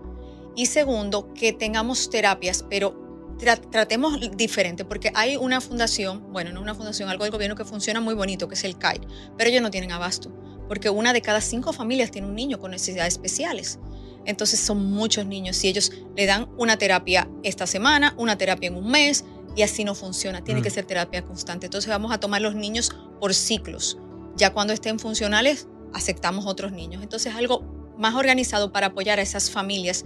y 0.56 0.66
segundo, 0.66 1.32
que 1.34 1.52
tengamos 1.52 2.10
terapias, 2.10 2.64
pero 2.70 2.94
tra- 3.38 3.60
tratemos 3.70 4.18
diferente, 4.36 4.84
porque 4.84 5.10
hay 5.14 5.36
una 5.36 5.60
fundación, 5.60 6.32
bueno, 6.32 6.52
no 6.52 6.60
una 6.62 6.74
fundación, 6.74 7.08
algo 7.08 7.24
del 7.24 7.32
gobierno 7.32 7.56
que 7.56 7.64
funciona 7.64 8.00
muy 8.00 8.14
bonito, 8.14 8.46
que 8.48 8.54
es 8.54 8.62
el 8.64 8.78
CAIR, 8.78 9.00
pero 9.36 9.50
ellos 9.50 9.62
no 9.62 9.70
tienen 9.70 9.90
abasto, 9.92 10.30
porque 10.68 10.90
una 10.90 11.12
de 11.12 11.22
cada 11.22 11.40
cinco 11.40 11.72
familias 11.72 12.10
tiene 12.12 12.28
un 12.28 12.34
niño 12.36 12.58
con 12.60 12.70
necesidades 12.70 13.14
especiales. 13.14 13.78
Entonces 14.26 14.60
son 14.60 14.90
muchos 14.90 15.26
niños 15.26 15.62
y 15.64 15.68
ellos 15.68 15.92
le 16.16 16.26
dan 16.26 16.48
una 16.58 16.76
terapia 16.76 17.28
esta 17.42 17.66
semana, 17.66 18.14
una 18.16 18.36
terapia 18.38 18.68
en 18.68 18.76
un 18.76 18.90
mes 18.90 19.24
y 19.56 19.62
así 19.62 19.84
no 19.84 19.94
funciona. 19.94 20.42
Tiene 20.42 20.60
Mm. 20.60 20.64
que 20.64 20.70
ser 20.70 20.84
terapia 20.86 21.22
constante. 21.24 21.66
Entonces 21.66 21.88
vamos 21.90 22.12
a 22.12 22.18
tomar 22.18 22.40
los 22.42 22.54
niños 22.54 22.90
por 23.20 23.34
ciclos. 23.34 23.98
Ya 24.36 24.52
cuando 24.52 24.72
estén 24.72 24.98
funcionales, 24.98 25.68
aceptamos 25.92 26.46
otros 26.46 26.72
niños. 26.72 27.02
Entonces 27.02 27.34
algo 27.34 27.62
más 27.98 28.14
organizado 28.14 28.72
para 28.72 28.88
apoyar 28.88 29.18
a 29.18 29.22
esas 29.22 29.50
familias 29.50 30.04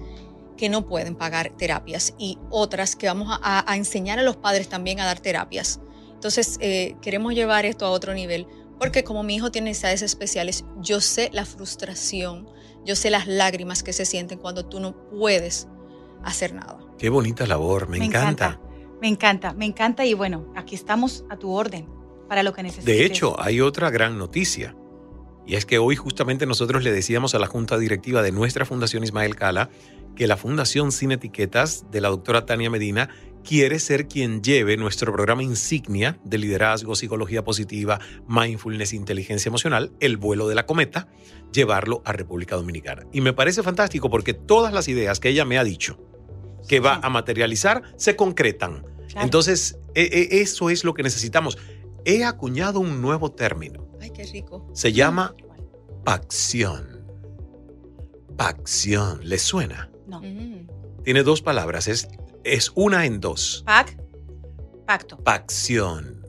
que 0.59 0.69
no 0.69 0.87
pueden 0.87 1.15
pagar 1.15 1.53
terapias 1.57 2.15
y 2.19 2.37
otras 2.51 2.97
que 2.97 3.07
vamos 3.07 3.29
a, 3.31 3.39
a- 3.61 3.65
a 3.73 3.77
enseñar 3.77 4.19
a 4.19 4.23
los 4.23 4.37
padres 4.37 4.69
también 4.69 5.01
a 5.01 5.07
dar 5.07 5.21
terapias. 5.21 5.81
Entonces 6.13 6.59
eh, 6.61 6.97
queremos 7.01 7.33
llevar 7.33 7.65
esto 7.65 7.87
a 7.87 7.91
otro 7.91 8.13
nivel 8.13 8.47
porque 8.79 9.05
como 9.05 9.23
mi 9.23 9.37
hijo 9.37 9.51
tiene 9.53 9.71
necesidades 9.71 10.03
especiales, 10.03 10.65
yo 10.81 11.01
sé 11.01 11.31
la 11.33 11.45
frustración, 11.47 12.49
yo 12.89 12.97
sé 12.97 13.11
las 13.11 13.27
lágrimas 13.27 13.83
que 13.83 13.93
se 13.93 14.07
sienten 14.07 14.39
cuando 14.39 14.65
tú 14.65 14.81
no 14.81 14.97
puedes 15.11 15.69
hacer 16.25 16.55
nada. 16.55 16.79
Qué 16.97 17.11
bonita 17.11 17.47
labor, 17.47 17.87
me, 17.87 17.99
encanta. 17.99 18.59
Me 19.03 19.09
encanta, 19.09 19.53
me 19.53 19.67
encanta 19.67 20.07
y 20.07 20.15
bueno, 20.15 20.51
aquí 20.57 20.75
estamos 20.75 21.27
a 21.29 21.37
tu 21.37 21.53
orden 21.53 21.87
para 22.31 22.43
lo 22.43 22.55
que 22.55 22.63
necesites. 22.63 22.87
De 22.87 23.05
hecho, 23.05 23.39
hay 23.39 23.61
otra 23.61 23.91
gran 23.91 24.17
noticia 24.17 24.75
Y 25.47 25.57
es 25.57 25.67
que 25.67 25.79
hoy 25.79 25.97
justamente 25.97 26.47
nosotros 26.47 26.83
le 26.83 26.91
decíamos 26.91 27.35
a 27.35 27.39
la 27.39 27.47
junta 27.47 27.77
directiva 27.77 28.23
de 28.23 28.33
nuestra 28.33 28.65
Fundación 28.65 29.05
Ismael 29.05 29.37
Cala 29.37 29.69
que 30.17 30.27
la 30.27 30.39
Fundación 30.39 30.91
Sin 30.91 31.13
Etiquetas 31.13 31.91
de 31.91 32.01
la 32.01 32.09
doctora 32.09 32.47
Tania 32.47 32.71
Medina 32.71 33.11
quiere 33.45 33.79
ser 33.79 34.09
quien 34.09 34.43
lleve 34.43 34.77
nuestro 34.77 35.13
programa 35.13 35.43
insignia 35.43 36.19
de 36.25 36.39
liderazgo, 36.39 36.95
psicología 36.95 37.45
positiva, 37.45 38.01
mindfulness, 38.27 38.93
inteligencia 38.93 39.49
emocional, 39.49 39.93
el 40.01 40.17
vuelo 40.17 40.49
de 40.49 40.55
la 40.55 40.67
cometa, 40.67 41.09
llevarlo 41.53 42.03
a 42.05 42.13
República 42.13 42.57
Dominicana. 42.57 43.07
Y 43.13 43.21
me 43.21 43.33
parece 43.33 43.63
fantástico 43.63 44.11
porque 44.11 44.35
todas 44.35 44.73
las 44.73 44.89
ideas 44.89 45.21
que 45.21 45.31
ella 45.31 45.45
me 45.45 45.59
ha 45.59 45.65
dicho 45.65 45.99
que 46.69 46.81
va 46.81 47.01
a 47.03 47.09
materializar 47.09 47.83
se 47.97 48.17
concretan. 48.17 48.85
Entonces, 49.17 49.79
e, 49.95 50.03
e, 50.03 50.41
eso 50.43 50.71
es 50.71 50.85
lo 50.85 50.95
que 50.95 51.03
necesitamos. 51.03 51.59
He 52.05 52.25
acuñado 52.25 52.81
un 52.81 53.01
nuevo 53.01 53.33
término. 53.33 53.89
Ay, 54.01 54.11
qué 54.11 54.25
rico. 54.25 54.69
Se 54.73 54.93
llama 54.93 55.35
pacción. 56.05 57.07
Pacción. 58.37 59.21
¿Le 59.23 59.39
suena? 59.39 59.91
No. 60.07 60.21
Mm. 60.21 60.69
Tiene 61.03 61.23
dos 61.23 61.43
palabras. 61.43 61.89
Es, 61.89 62.09
es 62.55 62.73
una 62.75 63.05
en 63.07 63.21
dos. 63.21 63.63
Pac, 63.67 63.97
pacto. 64.87 65.17
Pacción. 65.19 66.23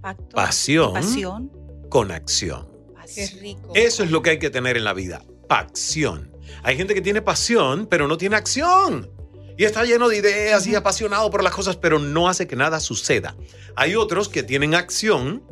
Pacto. 0.00 0.28
Pasión. 0.36 0.92
Pasión. 0.94 1.52
Con 1.88 2.10
acción. 2.10 2.68
Qué 3.14 3.26
rico. 3.40 3.72
Eso 3.74 4.02
es 4.04 4.10
lo 4.10 4.20
que 4.22 4.30
hay 4.30 4.38
que 4.38 4.50
tener 4.50 4.76
en 4.76 4.84
la 4.84 4.92
vida. 4.92 5.22
Pacción. 5.48 6.30
Hay 6.62 6.76
gente 6.76 6.94
que 6.94 7.00
tiene 7.00 7.22
pasión, 7.22 7.86
pero 7.86 8.06
no 8.06 8.18
tiene 8.18 8.36
acción. 8.36 9.10
Y 9.56 9.64
está 9.64 9.84
lleno 9.84 10.08
de 10.08 10.18
ideas 10.18 10.66
y 10.66 10.74
apasionado 10.74 11.30
por 11.30 11.42
las 11.42 11.54
cosas, 11.54 11.76
pero 11.76 11.98
no 11.98 12.28
hace 12.28 12.46
que 12.46 12.54
nada 12.54 12.80
suceda. 12.80 13.34
Hay 13.76 13.96
otros 13.96 14.28
que 14.28 14.42
tienen 14.42 14.74
acción, 14.74 15.42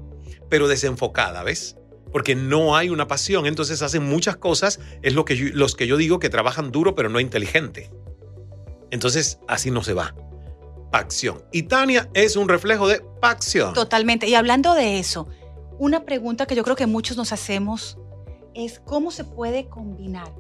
pero 0.48 0.68
desenfocada, 0.68 1.42
¿ves? 1.42 1.76
Porque 2.12 2.34
no 2.36 2.76
hay 2.76 2.88
una 2.90 3.08
pasión, 3.08 3.46
entonces 3.46 3.82
hacen 3.82 4.04
muchas 4.04 4.36
cosas. 4.36 4.78
Es 5.02 5.14
lo 5.14 5.24
que 5.24 5.36
yo- 5.36 5.48
los 5.52 5.74
que 5.74 5.86
yo 5.86 5.96
digo 5.96 6.18
que 6.18 6.28
trabajan 6.28 6.70
duro, 6.70 6.94
pero 6.94 7.08
no 7.08 7.18
inteligente. 7.20 7.90
Entonces, 8.96 9.38
así 9.46 9.70
no 9.70 9.82
se 9.82 9.92
va. 9.92 10.14
Acción. 10.90 11.44
Y 11.52 11.64
Tania 11.64 12.08
es 12.14 12.34
un 12.34 12.48
reflejo 12.48 12.88
de 12.88 13.02
pacción. 13.20 13.74
Totalmente. 13.74 14.26
Y 14.26 14.34
hablando 14.34 14.72
de 14.72 14.98
eso, 14.98 15.28
una 15.78 16.04
pregunta 16.06 16.46
que 16.46 16.54
yo 16.54 16.64
creo 16.64 16.76
que 16.76 16.86
muchos 16.86 17.18
nos 17.18 17.30
hacemos 17.30 17.98
es 18.54 18.80
cómo 18.80 19.10
se 19.10 19.24
puede 19.24 19.68
combinar 19.68 20.34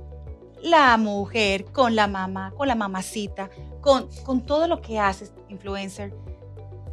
la 0.62 0.96
mujer 0.96 1.66
con 1.66 1.94
la 1.94 2.06
mamá, 2.06 2.52
con 2.56 2.66
la 2.66 2.74
mamacita, 2.74 3.50
con, 3.82 4.08
con 4.24 4.46
todo 4.46 4.68
lo 4.68 4.80
que 4.80 4.98
haces, 4.98 5.34
influencer, 5.50 6.14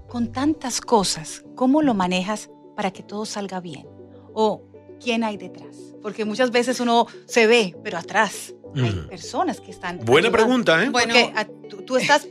con 0.09 0.33
tantas 0.33 0.81
cosas. 0.81 1.45
¿Cómo 1.55 1.81
lo 1.81 1.93
manejas 1.93 2.49
para 2.75 2.91
que 2.91 3.03
todo 3.03 3.25
salga 3.25 3.61
bien? 3.61 3.87
¿O 4.33 4.63
quién 4.99 5.23
hay 5.23 5.37
detrás? 5.37 5.77
Porque 6.01 6.25
muchas 6.25 6.51
veces 6.51 6.81
uno 6.81 7.07
se 7.25 7.47
ve, 7.47 7.73
pero 7.81 7.99
atrás 7.99 8.53
hay 8.75 8.91
personas 9.09 9.59
que 9.61 9.71
están. 9.71 9.97
Buena 9.99 10.27
ayudando. 10.29 10.31
pregunta, 10.45 10.83
¿eh? 10.83 10.89
Bueno. 10.89 11.13
Porque 11.13 11.33
a- 11.39 11.45
tú, 11.69 11.81
tú 11.83 11.97
estás, 11.97 12.27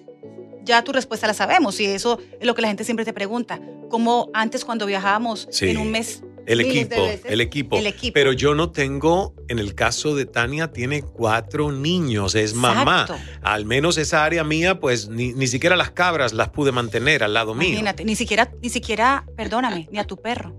ya 0.64 0.82
tu 0.84 0.92
respuesta 0.92 1.26
la 1.26 1.34
sabemos 1.34 1.78
y 1.80 1.86
eso 1.86 2.18
es 2.40 2.46
lo 2.46 2.54
que 2.54 2.62
la 2.62 2.68
gente 2.68 2.84
siempre 2.84 3.04
te 3.04 3.12
pregunta. 3.12 3.60
Como 3.90 4.30
antes 4.32 4.64
cuando 4.64 4.86
viajábamos 4.86 5.48
Sí. 5.50 5.68
en 5.70 5.78
un 5.78 5.90
mes. 5.90 6.22
El 6.44 6.60
equipo, 6.60 7.00
veces, 7.04 7.30
el 7.30 7.40
equipo. 7.40 7.76
El 7.76 7.86
equipo. 7.86 8.14
Pero 8.14 8.32
yo 8.32 8.56
no 8.56 8.72
tengo, 8.72 9.32
en 9.46 9.60
el 9.60 9.76
caso 9.76 10.16
de 10.16 10.26
Tania, 10.26 10.72
tiene 10.72 11.00
cuatro 11.02 11.70
niños, 11.70 12.34
es 12.34 12.54
mamá. 12.54 13.02
Exacto. 13.02 13.22
Al 13.42 13.64
menos 13.64 13.96
esa 13.96 14.24
área 14.24 14.42
mía, 14.42 14.80
pues 14.80 15.08
ni, 15.08 15.32
ni 15.34 15.46
siquiera 15.46 15.76
las 15.76 15.92
cabras 15.92 16.32
las 16.32 16.48
pude 16.48 16.72
mantener 16.72 17.22
al 17.22 17.32
lado 17.34 17.54
mío. 17.54 17.68
Imagínate, 17.68 18.04
ni 18.04 18.16
siquiera, 18.16 18.50
ni 18.60 18.70
siquiera, 18.70 19.24
perdóname, 19.36 19.88
ni 19.92 20.00
a 20.00 20.04
tu 20.04 20.16
perro. 20.16 20.52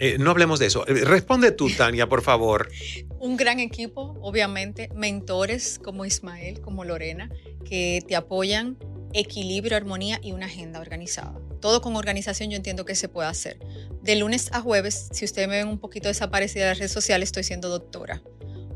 Eh, 0.00 0.16
no 0.18 0.30
hablemos 0.30 0.58
de 0.58 0.66
eso. 0.66 0.86
Eh, 0.88 1.04
Responde 1.04 1.52
tú, 1.52 1.68
Tania, 1.70 2.08
por 2.08 2.22
favor. 2.22 2.70
Un 3.20 3.36
gran 3.36 3.60
equipo, 3.60 4.16
obviamente, 4.22 4.88
mentores 4.94 5.78
como 5.78 6.06
Ismael, 6.06 6.62
como 6.62 6.84
Lorena, 6.84 7.30
que 7.66 8.02
te 8.08 8.16
apoyan, 8.16 8.78
equilibrio, 9.12 9.76
armonía 9.76 10.18
y 10.22 10.32
una 10.32 10.46
agenda 10.46 10.80
organizada. 10.80 11.38
Todo 11.60 11.82
con 11.82 11.96
organización 11.96 12.48
yo 12.50 12.56
entiendo 12.56 12.86
que 12.86 12.94
se 12.94 13.10
puede 13.10 13.28
hacer. 13.28 13.58
De 14.02 14.16
lunes 14.16 14.48
a 14.52 14.62
jueves, 14.62 15.10
si 15.12 15.26
ustedes 15.26 15.48
me 15.48 15.58
ven 15.58 15.68
un 15.68 15.78
poquito 15.78 16.08
desaparecida 16.08 16.64
de 16.64 16.70
las 16.70 16.78
redes 16.78 16.92
sociales, 16.92 17.28
estoy 17.28 17.44
siendo 17.44 17.68
doctora, 17.68 18.22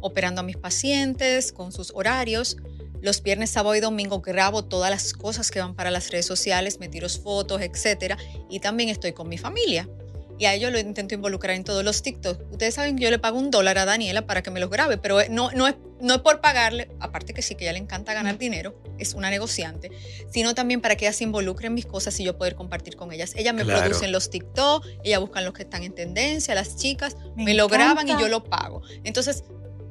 operando 0.02 0.42
a 0.42 0.44
mis 0.44 0.58
pacientes 0.58 1.52
con 1.52 1.72
sus 1.72 1.90
horarios. 1.94 2.58
Los 3.00 3.22
viernes, 3.22 3.48
sábado 3.48 3.74
y 3.74 3.80
domingo 3.80 4.20
grabo 4.20 4.64
todas 4.66 4.90
las 4.90 5.14
cosas 5.14 5.50
que 5.50 5.60
van 5.60 5.74
para 5.74 5.90
las 5.90 6.10
redes 6.10 6.26
sociales, 6.26 6.78
me 6.80 6.90
tiro 6.90 7.08
fotos, 7.08 7.62
etcétera, 7.62 8.18
y 8.50 8.60
también 8.60 8.90
estoy 8.90 9.12
con 9.12 9.30
mi 9.30 9.38
familia. 9.38 9.88
Y 10.38 10.46
a 10.46 10.54
ellos 10.54 10.72
lo 10.72 10.78
intento 10.78 11.14
involucrar 11.14 11.54
en 11.54 11.62
todos 11.64 11.84
los 11.84 12.02
TikToks. 12.02 12.40
Ustedes 12.50 12.74
saben 12.74 12.96
que 12.96 13.04
yo 13.04 13.10
le 13.10 13.18
pago 13.18 13.38
un 13.38 13.50
dólar 13.50 13.78
a 13.78 13.84
Daniela 13.84 14.26
para 14.26 14.42
que 14.42 14.50
me 14.50 14.58
los 14.60 14.68
grabe, 14.70 14.98
pero 14.98 15.18
no, 15.30 15.50
no, 15.52 15.68
es, 15.68 15.76
no 16.00 16.14
es 16.14 16.20
por 16.22 16.40
pagarle, 16.40 16.88
aparte 16.98 17.32
que 17.34 17.40
sí 17.42 17.54
que 17.54 17.64
ella 17.64 17.72
le 17.74 17.78
encanta 17.78 18.14
ganar 18.14 18.36
dinero, 18.36 18.74
es 18.98 19.14
una 19.14 19.30
negociante, 19.30 19.90
sino 20.30 20.54
también 20.54 20.80
para 20.80 20.96
que 20.96 21.06
ella 21.06 21.12
se 21.12 21.24
involucre 21.24 21.68
en 21.68 21.74
mis 21.74 21.86
cosas 21.86 22.18
y 22.18 22.24
yo 22.24 22.36
poder 22.36 22.56
compartir 22.56 22.96
con 22.96 23.12
ellas. 23.12 23.32
Ella 23.36 23.52
me 23.52 23.62
Claro. 23.64 23.80
produce 23.82 24.06
en 24.06 24.12
los 24.12 24.28
TikTok, 24.30 24.84
ella 25.04 25.18
busca 25.20 25.40
los 25.40 25.52
que 25.52 25.62
están 25.62 25.82
en 25.84 25.94
tendencia, 25.94 26.54
las 26.54 26.76
chicas, 26.76 27.16
Me 27.36 27.44
me, 27.44 27.54
lo 27.54 27.68
graban 27.68 28.08
y 28.08 28.12
yo 28.12 28.28
lo 28.28 28.42
pago. 28.44 28.82
Entonces, 29.04 29.44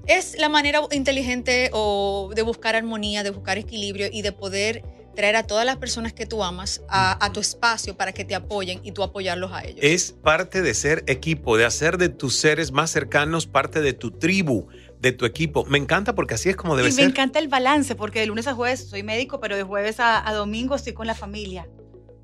es 0.06 0.38
la 0.38 0.50
manera 0.50 0.82
inteligente 0.92 1.70
o 1.72 2.30
de 2.36 2.42
buscar 2.42 2.76
armonía, 2.76 3.24
de 3.24 3.30
buscar 3.30 3.58
equilibrio 3.58 4.10
y 4.12 4.22
de 4.22 4.34
poder 4.34 4.84
traer 5.16 5.36
a 5.36 5.44
todas 5.44 5.66
las 5.66 5.78
personas 5.78 6.14
que 6.14 6.26
tú 6.26 6.44
amas 6.44 6.82
a, 6.90 7.24
a 7.24 7.32
tu 7.32 7.40
espacio 7.40 7.96
para 7.96 8.12
que 8.14 8.26
te 8.26 8.36
apoyen 8.36 8.80
y 8.84 8.92
tú 8.92 9.04
apoyarlos 9.04 9.52
a 9.52 9.64
ellos. 9.64 9.80
Es 9.82 10.12
parte 10.12 10.62
de 10.62 10.74
ser 10.74 11.04
equipo, 11.08 11.58
de 11.58 11.66
hacer 11.66 11.98
de 11.98 12.10
tus 12.10 12.36
seres 12.36 12.72
más 12.72 12.92
cercanos 12.92 13.48
parte 13.48 13.82
de 13.82 13.94
tu 13.94 14.12
tribu, 14.12 14.68
de 15.00 15.12
tu 15.12 15.26
equipo. 15.26 15.66
Me 15.66 15.78
encanta 15.78 16.16
porque 16.16 16.34
así 16.36 16.50
es 16.50 16.56
como 16.56 16.76
debe 16.76 16.90
y 16.90 16.92
me 16.92 17.02
ser. 17.02 17.10
encanta 17.10 17.40
el 17.40 17.48
balance, 17.48 17.96
porque 17.96 18.20
de 18.20 18.26
lunes 18.28 18.48
a 18.48 18.54
jueves 18.54 18.88
soy 18.90 19.04
médico, 19.04 19.40
pero 19.40 19.56
de 19.56 19.64
jueves 19.64 20.00
a, 20.00 20.28
a 20.28 20.34
domingo 20.34 20.76
estoy 20.76 20.94
con 20.94 21.08
la 21.08 21.16
familia. 21.16 21.68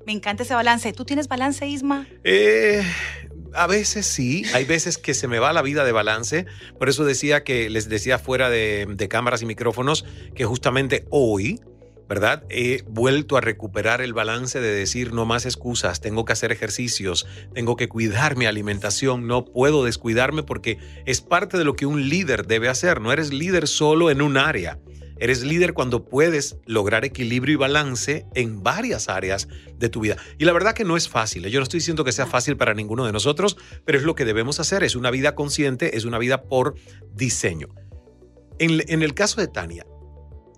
Me 0.06 0.12
encanta 0.12 0.42
ese 0.42 0.54
balance. 0.54 0.92
¿Tú 0.92 1.04
tienes 1.04 1.28
balance, 1.28 1.66
Isma? 1.66 2.08
Eh, 2.24 2.82
a 3.52 3.66
veces 3.66 4.06
sí, 4.06 4.44
hay 4.54 4.64
veces 4.64 4.96
que 4.96 5.12
se 5.12 5.28
me 5.28 5.38
va 5.38 5.52
la 5.52 5.60
vida 5.62 5.84
de 5.84 5.92
balance. 5.92 6.46
Por 6.78 6.88
eso 6.88 7.04
decía 7.04 7.44
que 7.44 7.68
les 7.68 7.88
decía 7.88 8.18
fuera 8.18 8.48
de, 8.48 8.86
de 8.88 9.08
cámaras 9.08 9.42
y 9.42 9.46
micrófonos 9.46 10.04
que 10.34 10.44
justamente 10.46 11.04
hoy, 11.10 11.60
¿verdad? 12.10 12.42
He 12.50 12.82
vuelto 12.88 13.36
a 13.36 13.40
recuperar 13.40 14.00
el 14.00 14.12
balance 14.12 14.60
de 14.60 14.72
decir 14.72 15.12
no 15.12 15.26
más 15.26 15.46
excusas, 15.46 16.00
tengo 16.00 16.24
que 16.24 16.32
hacer 16.32 16.50
ejercicios, 16.50 17.24
tengo 17.54 17.76
que 17.76 17.88
cuidar 17.88 18.36
mi 18.36 18.46
alimentación, 18.46 19.28
no 19.28 19.44
puedo 19.44 19.84
descuidarme 19.84 20.42
porque 20.42 20.78
es 21.06 21.20
parte 21.20 21.56
de 21.56 21.62
lo 21.62 21.76
que 21.76 21.86
un 21.86 22.08
líder 22.08 22.48
debe 22.48 22.68
hacer. 22.68 23.00
No 23.00 23.12
eres 23.12 23.32
líder 23.32 23.68
solo 23.68 24.10
en 24.10 24.22
un 24.22 24.38
área. 24.38 24.80
Eres 25.20 25.44
líder 25.44 25.72
cuando 25.72 26.04
puedes 26.04 26.56
lograr 26.66 27.04
equilibrio 27.04 27.52
y 27.52 27.56
balance 27.56 28.26
en 28.34 28.64
varias 28.64 29.08
áreas 29.08 29.46
de 29.78 29.88
tu 29.88 30.00
vida. 30.00 30.16
Y 30.36 30.46
la 30.46 30.52
verdad 30.52 30.74
que 30.74 30.84
no 30.84 30.96
es 30.96 31.08
fácil. 31.08 31.44
¿eh? 31.44 31.50
Yo 31.52 31.60
no 31.60 31.62
estoy 31.62 31.78
diciendo 31.78 32.02
que 32.02 32.10
sea 32.10 32.26
fácil 32.26 32.56
para 32.56 32.74
ninguno 32.74 33.06
de 33.06 33.12
nosotros, 33.12 33.56
pero 33.84 33.96
es 33.98 34.02
lo 34.02 34.16
que 34.16 34.24
debemos 34.24 34.58
hacer. 34.58 34.82
Es 34.82 34.96
una 34.96 35.12
vida 35.12 35.36
consciente, 35.36 35.96
es 35.96 36.04
una 36.04 36.18
vida 36.18 36.42
por 36.42 36.74
diseño. 37.14 37.68
En, 38.58 38.82
en 38.88 39.04
el 39.04 39.14
caso 39.14 39.40
de 39.40 39.46
Tania, 39.46 39.86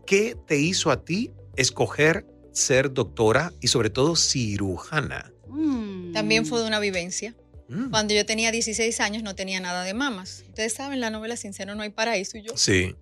¿qué 0.06 0.34
te 0.46 0.58
hizo 0.58 0.90
a 0.90 1.04
ti 1.04 1.30
escoger 1.56 2.26
ser 2.52 2.92
doctora 2.92 3.52
y 3.60 3.68
sobre 3.68 3.90
todo 3.90 4.16
cirujana? 4.16 5.32
Mm. 5.48 6.12
También 6.12 6.46
fue 6.46 6.60
de 6.60 6.66
una 6.66 6.80
vivencia. 6.80 7.34
Mm. 7.68 7.90
Cuando 7.90 8.14
yo 8.14 8.26
tenía 8.26 8.50
16 8.52 9.00
años 9.00 9.22
no 9.22 9.34
tenía 9.34 9.60
nada 9.60 9.84
de 9.84 9.94
mamas. 9.94 10.44
Ustedes 10.48 10.74
saben, 10.74 11.00
la 11.00 11.10
novela 11.10 11.36
Sincero 11.36 11.74
no 11.74 11.82
hay 11.82 11.90
paraíso 11.90 12.36
y 12.38 12.42
yo 12.42 12.56
Sí. 12.56 12.94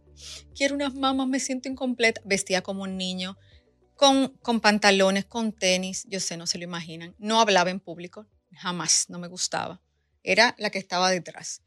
quiero 0.55 0.75
unas 0.75 0.95
mamas, 0.95 1.27
me 1.27 1.41
siento 1.41 1.69
incompleta. 1.69 2.21
Vestía 2.25 2.63
como 2.63 2.83
un 2.85 2.97
niño, 2.97 3.37
con, 3.97 4.29
con 4.43 4.61
pantalones, 4.61 5.25
con 5.25 5.53
tenis, 5.53 6.05
yo 6.09 6.21
sé, 6.21 6.37
no 6.37 6.47
se 6.47 6.59
lo 6.59 6.65
imaginan. 6.65 7.15
No 7.19 7.41
hablaba 7.41 7.71
en 7.71 7.81
público, 7.81 8.27
jamás, 8.55 9.07
no 9.09 9.19
me 9.19 9.29
gustaba. 9.29 9.81
Era 10.23 10.55
la 10.59 10.71
que 10.71 10.79
estaba 10.79 11.11
detrás. 11.11 11.63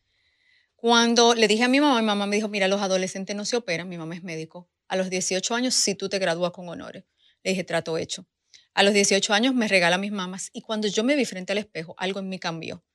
Cuando 0.75 1.33
le 1.33 1.47
dije 1.47 1.63
a 1.63 1.67
mi 1.67 1.79
mamá, 1.79 1.99
mi 2.01 2.05
mamá 2.05 2.25
me 2.27 2.35
dijo, 2.35 2.49
mira, 2.49 2.67
los 2.67 2.81
adolescentes 2.81 3.35
no 3.35 3.45
se 3.45 3.55
operan, 3.55 3.87
mi 3.87 3.97
mamá 3.97 4.15
es 4.15 4.23
médico. 4.23 4.69
A 4.93 4.95
los 4.95 5.09
18 5.09 5.55
años, 5.55 5.73
si 5.73 5.95
tú 5.95 6.07
te 6.07 6.19
gradúas 6.19 6.51
con 6.51 6.69
honores. 6.69 7.03
Le 7.41 7.49
dije, 7.49 7.63
trato 7.63 7.97
hecho. 7.97 8.27
A 8.75 8.83
los 8.83 8.93
18 8.93 9.33
años 9.33 9.55
me 9.55 9.67
regala 9.67 9.97
mis 9.97 10.11
mamas 10.11 10.51
y 10.53 10.61
cuando 10.61 10.87
yo 10.87 11.03
me 11.03 11.15
vi 11.15 11.25
frente 11.25 11.51
al 11.51 11.57
espejo, 11.57 11.95
algo 11.97 12.19
en 12.19 12.29
mí 12.29 12.37
cambió. 12.37 12.85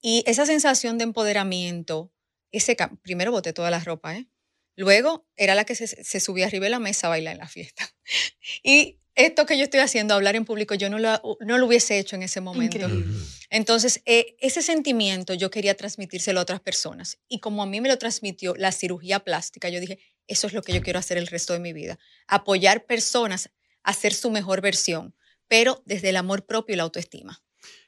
Y 0.00 0.24
esa 0.26 0.46
sensación 0.46 0.96
de 0.96 1.04
empoderamiento, 1.04 2.10
ese 2.52 2.74
primero 3.02 3.32
boté 3.32 3.52
toda 3.52 3.70
la 3.70 3.80
ropa, 3.80 4.16
¿eh? 4.16 4.30
Luego 4.76 5.28
era 5.36 5.54
la 5.54 5.66
que 5.66 5.74
se, 5.74 5.88
se 5.88 6.20
subía 6.20 6.46
arriba 6.46 6.64
de 6.64 6.70
la 6.70 6.78
mesa 6.78 7.08
a 7.08 7.10
bailar 7.10 7.34
en 7.34 7.40
la 7.40 7.48
fiesta. 7.48 7.84
Y 8.62 8.98
esto 9.14 9.44
que 9.44 9.58
yo 9.58 9.64
estoy 9.64 9.80
haciendo, 9.80 10.14
hablar 10.14 10.36
en 10.36 10.46
público, 10.46 10.74
yo 10.74 10.88
no 10.88 10.98
lo, 10.98 11.20
no 11.40 11.58
lo 11.58 11.66
hubiese 11.66 11.98
hecho 11.98 12.16
en 12.16 12.22
ese 12.22 12.40
momento. 12.40 12.78
Increíble. 12.78 13.14
Entonces, 13.50 14.00
eh, 14.06 14.36
ese 14.40 14.62
sentimiento 14.62 15.34
yo 15.34 15.50
quería 15.50 15.76
transmitírselo 15.76 16.40
a 16.40 16.42
otras 16.42 16.60
personas. 16.60 17.18
Y 17.28 17.40
como 17.40 17.62
a 17.62 17.66
mí 17.66 17.80
me 17.82 17.88
lo 17.88 17.98
transmitió 17.98 18.54
la 18.56 18.72
cirugía 18.72 19.20
plástica, 19.20 19.68
yo 19.68 19.80
dije, 19.80 19.98
eso 20.28 20.46
es 20.46 20.52
lo 20.52 20.62
que 20.62 20.72
yo 20.72 20.82
quiero 20.82 20.98
hacer 20.98 21.18
el 21.18 21.26
resto 21.26 21.52
de 21.52 21.58
mi 21.60 21.72
vida. 21.72 21.98
Apoyar 22.26 22.86
personas 22.86 23.50
a 23.82 23.92
ser 23.92 24.14
su 24.14 24.30
mejor 24.30 24.60
versión, 24.60 25.14
pero 25.48 25.82
desde 25.84 26.08
el 26.10 26.16
amor 26.16 26.46
propio 26.46 26.74
y 26.74 26.76
la 26.76 26.84
autoestima. 26.84 27.42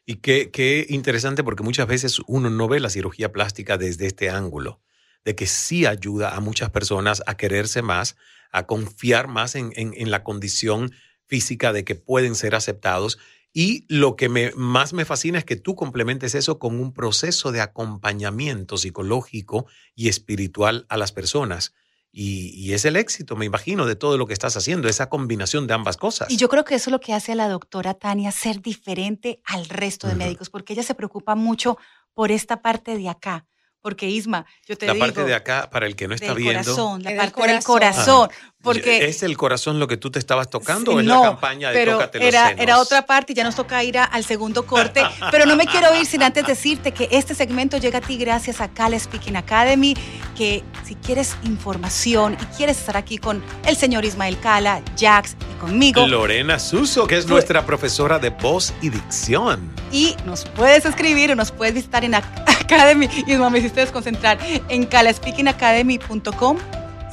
Y 0.04 0.16
qué, 0.16 0.50
qué 0.50 0.86
interesante 0.88 1.42
porque 1.42 1.62
muchas 1.64 1.86
veces 1.88 2.18
uno 2.26 2.48
no 2.50 2.68
ve 2.68 2.80
la 2.80 2.90
cirugía 2.90 3.32
plástica 3.32 3.76
desde 3.78 4.06
este 4.06 4.30
ángulo, 4.30 4.80
de 5.24 5.34
que 5.34 5.46
sí 5.46 5.86
ayuda 5.86 6.34
a 6.36 6.40
muchas 6.40 6.70
personas 6.70 7.22
a 7.26 7.36
quererse 7.36 7.82
más, 7.82 8.16
a 8.52 8.66
confiar 8.66 9.26
más 9.26 9.54
en, 9.56 9.72
en- 9.74 9.94
en 9.96 10.10
la 10.10 10.22
condición 10.22 10.92
física 11.26 11.72
de 11.72 11.84
que 11.84 11.96
pueden 11.96 12.34
ser 12.36 12.54
aceptados. 12.54 13.18
Y 13.52 13.84
lo 13.88 14.14
que 14.16 14.28
me, 14.28 14.52
más 14.54 14.92
me 14.92 15.04
fascina 15.04 15.38
es 15.38 15.44
que 15.44 15.56
tú 15.56 15.74
complementes 15.74 16.34
eso 16.34 16.58
con 16.58 16.78
un 16.78 16.92
proceso 16.92 17.50
de 17.50 17.60
acompañamiento 17.62 18.76
psicológico 18.76 19.66
y 19.94 20.08
espiritual 20.08 20.86
a 20.88 20.96
las 20.96 21.10
personas. 21.10 21.72
Y, 22.18 22.54
y 22.56 22.72
es 22.72 22.86
el 22.86 22.96
éxito, 22.96 23.36
me 23.36 23.44
imagino, 23.44 23.84
de 23.84 23.94
todo 23.94 24.16
lo 24.16 24.26
que 24.26 24.32
estás 24.32 24.56
haciendo, 24.56 24.88
esa 24.88 25.10
combinación 25.10 25.66
de 25.66 25.74
ambas 25.74 25.98
cosas. 25.98 26.30
Y 26.30 26.38
yo 26.38 26.48
creo 26.48 26.64
que 26.64 26.74
eso 26.74 26.88
es 26.88 26.92
lo 26.92 26.98
que 26.98 27.12
hace 27.12 27.32
a 27.32 27.34
la 27.34 27.46
doctora 27.46 27.92
Tania 27.92 28.32
ser 28.32 28.62
diferente 28.62 29.42
al 29.44 29.68
resto 29.68 30.08
de 30.08 30.14
médicos, 30.14 30.48
porque 30.48 30.72
ella 30.72 30.82
se 30.82 30.94
preocupa 30.94 31.34
mucho 31.34 31.76
por 32.14 32.32
esta 32.32 32.62
parte 32.62 32.96
de 32.96 33.10
acá. 33.10 33.44
Porque 33.86 34.08
Isma, 34.10 34.44
yo 34.66 34.76
te 34.76 34.84
la 34.88 34.94
digo, 34.94 35.06
parte 35.06 35.22
de 35.22 35.32
acá, 35.32 35.70
para 35.70 35.86
el 35.86 35.94
que 35.94 36.08
no 36.08 36.14
está 36.16 36.26
del 36.34 36.34
viendo. 36.42 36.60
corazón, 36.64 37.04
la 37.04 37.10
parte 37.10 37.22
del 37.22 37.32
corazón. 37.32 37.62
corazón, 37.62 38.28
Ah, 38.32 38.52
porque 38.60 39.06
¿Es 39.06 39.22
el 39.22 39.36
corazón 39.36 39.78
lo 39.78 39.86
que 39.86 39.96
tú 39.96 40.10
te 40.10 40.18
estabas 40.18 40.50
tocando 40.50 40.90
Sí, 40.90 40.96
o 40.96 41.00
es 41.00 41.06
no, 41.06 41.22
la 41.22 41.28
campaña 41.30 41.68
de 41.70 41.74
pero 41.76 41.92
Tócate 41.92 42.18
los 42.18 42.26
era, 42.26 42.48
senos? 42.48 42.62
era 42.64 42.80
otra 42.80 43.06
parte 43.06 43.32
y 43.32 43.36
ya 43.36 43.44
nos 43.44 43.54
toca 43.54 43.84
ir 43.84 43.96
a- 43.96 44.02
al 44.04 44.24
segundo 44.24 44.66
corte. 44.66 45.04
pero 45.30 45.46
no 45.46 45.54
me 45.54 45.66
quiero 45.68 45.94
ir 45.94 46.04
sin 46.04 46.24
antes 46.24 46.44
decirte 46.48 46.90
que 46.90 47.06
este 47.12 47.32
segmento 47.36 47.76
llega 47.76 47.98
a 47.98 48.00
ti 48.00 48.16
gracias 48.16 48.60
a 48.60 48.66
Cala 48.66 48.98
Speaking 48.98 49.36
Academy, 49.36 49.94
que 50.36 50.64
si 50.84 50.96
quieres 50.96 51.36
información 51.44 52.36
y 52.42 52.44
quieres 52.56 52.78
estar 52.78 52.96
aquí 52.96 53.18
con 53.18 53.40
el 53.66 53.76
señor 53.76 54.04
Ismael 54.04 54.36
Cala, 54.40 54.82
Jax 54.98 55.36
y 55.52 55.60
conmigo, 55.60 56.04
Lorena 56.08 56.58
Suso, 56.58 57.06
que 57.06 57.18
es 57.18 57.22
Fue- 57.24 57.34
nuestra 57.34 57.64
profesora 57.64 58.18
de 58.18 58.30
voz 58.30 58.74
y 58.82 58.88
dicción. 58.88 59.70
y 59.92 60.16
nos 60.24 60.44
puedes 60.44 60.84
escribir 60.84 61.30
o 61.30 61.36
nos 61.36 61.52
puedes 61.52 61.72
visitar 61.72 62.04
en 62.04 62.14
Ac- 62.14 62.24
Academy, 62.66 63.08
Isma, 63.28 63.48
me 63.48 63.60
hiciste 63.76 63.80
desconcentrar, 63.80 64.38
en 64.68 64.86
calaspeakingacademy.com. 64.86 66.58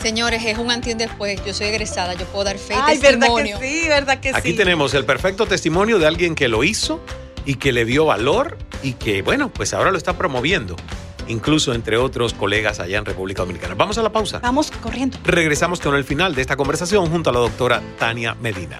Señores, 0.01 0.43
es 0.45 0.57
un 0.57 0.71
antes 0.71 0.89
y 0.89 0.91
un 0.93 0.97
después. 0.97 1.43
Yo 1.45 1.53
soy 1.53 1.67
egresada, 1.67 2.13
yo 2.13 2.25
puedo 2.25 2.45
dar 2.45 2.57
fe 2.57 2.73
y 2.73 2.77
Ay, 2.81 2.97
verdad 2.97 3.19
testimonio. 3.19 3.59
que 3.59 3.69
sí, 3.69 3.87
verdad 3.87 4.19
que 4.19 4.29
Aquí 4.29 4.51
sí. 4.51 4.57
tenemos 4.57 4.93
el 4.93 5.05
perfecto 5.05 5.45
testimonio 5.45 5.99
de 5.99 6.07
alguien 6.07 6.35
que 6.35 6.47
lo 6.47 6.63
hizo 6.63 6.99
y 7.45 7.55
que 7.55 7.71
le 7.71 7.85
dio 7.85 8.05
valor 8.05 8.57
y 8.81 8.93
que, 8.93 9.21
bueno, 9.21 9.49
pues 9.49 9.73
ahora 9.73 9.91
lo 9.91 9.97
está 9.97 10.17
promoviendo, 10.17 10.75
incluso 11.27 11.73
entre 11.73 11.97
otros 11.97 12.33
colegas 12.33 12.79
allá 12.79 12.97
en 12.97 13.05
República 13.05 13.43
Dominicana. 13.43 13.75
Vamos 13.75 13.97
a 13.97 14.01
la 14.01 14.11
pausa. 14.11 14.39
Vamos 14.39 14.71
corriendo. 14.71 15.17
Regresamos 15.23 15.79
con 15.79 15.95
el 15.95 16.03
final 16.03 16.35
de 16.35 16.41
esta 16.41 16.57
conversación 16.57 17.09
junto 17.09 17.29
a 17.29 17.33
la 17.33 17.39
doctora 17.39 17.81
Tania 17.97 18.35
Medina. 18.35 18.79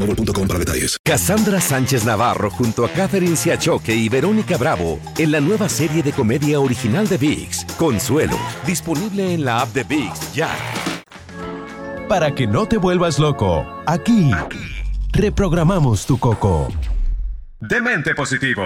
boostmobile.com 0.05 0.47
para 0.47 0.59
detalles. 0.59 0.97
Cassandra 1.03 1.59
Sánchez 1.61 2.05
Navarro 2.05 2.49
junto 2.49 2.85
a 2.85 2.89
Catherine 2.89 3.35
Siachoque 3.35 3.93
y 3.93 4.09
Verónica 4.09 4.57
Bravo 4.57 4.99
en 5.17 5.31
la 5.31 5.39
nueva 5.39 5.69
serie 5.69 6.03
de 6.03 6.11
comedia 6.11 6.59
original 6.59 7.07
de 7.07 7.17
VIX, 7.17 7.65
Consuelo, 7.77 8.37
disponible 8.65 9.33
en 9.33 9.45
la 9.45 9.61
app 9.61 9.73
de 9.73 9.83
VIX 9.83 10.33
ya. 10.33 10.49
Para 12.07 12.35
que 12.35 12.45
no 12.45 12.67
te 12.67 12.77
vuelvas 12.77 13.19
loco, 13.19 13.65
aquí 13.85 14.31
reprogramamos 15.13 16.05
tu 16.05 16.19
coco. 16.19 16.67
Demente 17.59 18.15
Positivo, 18.15 18.63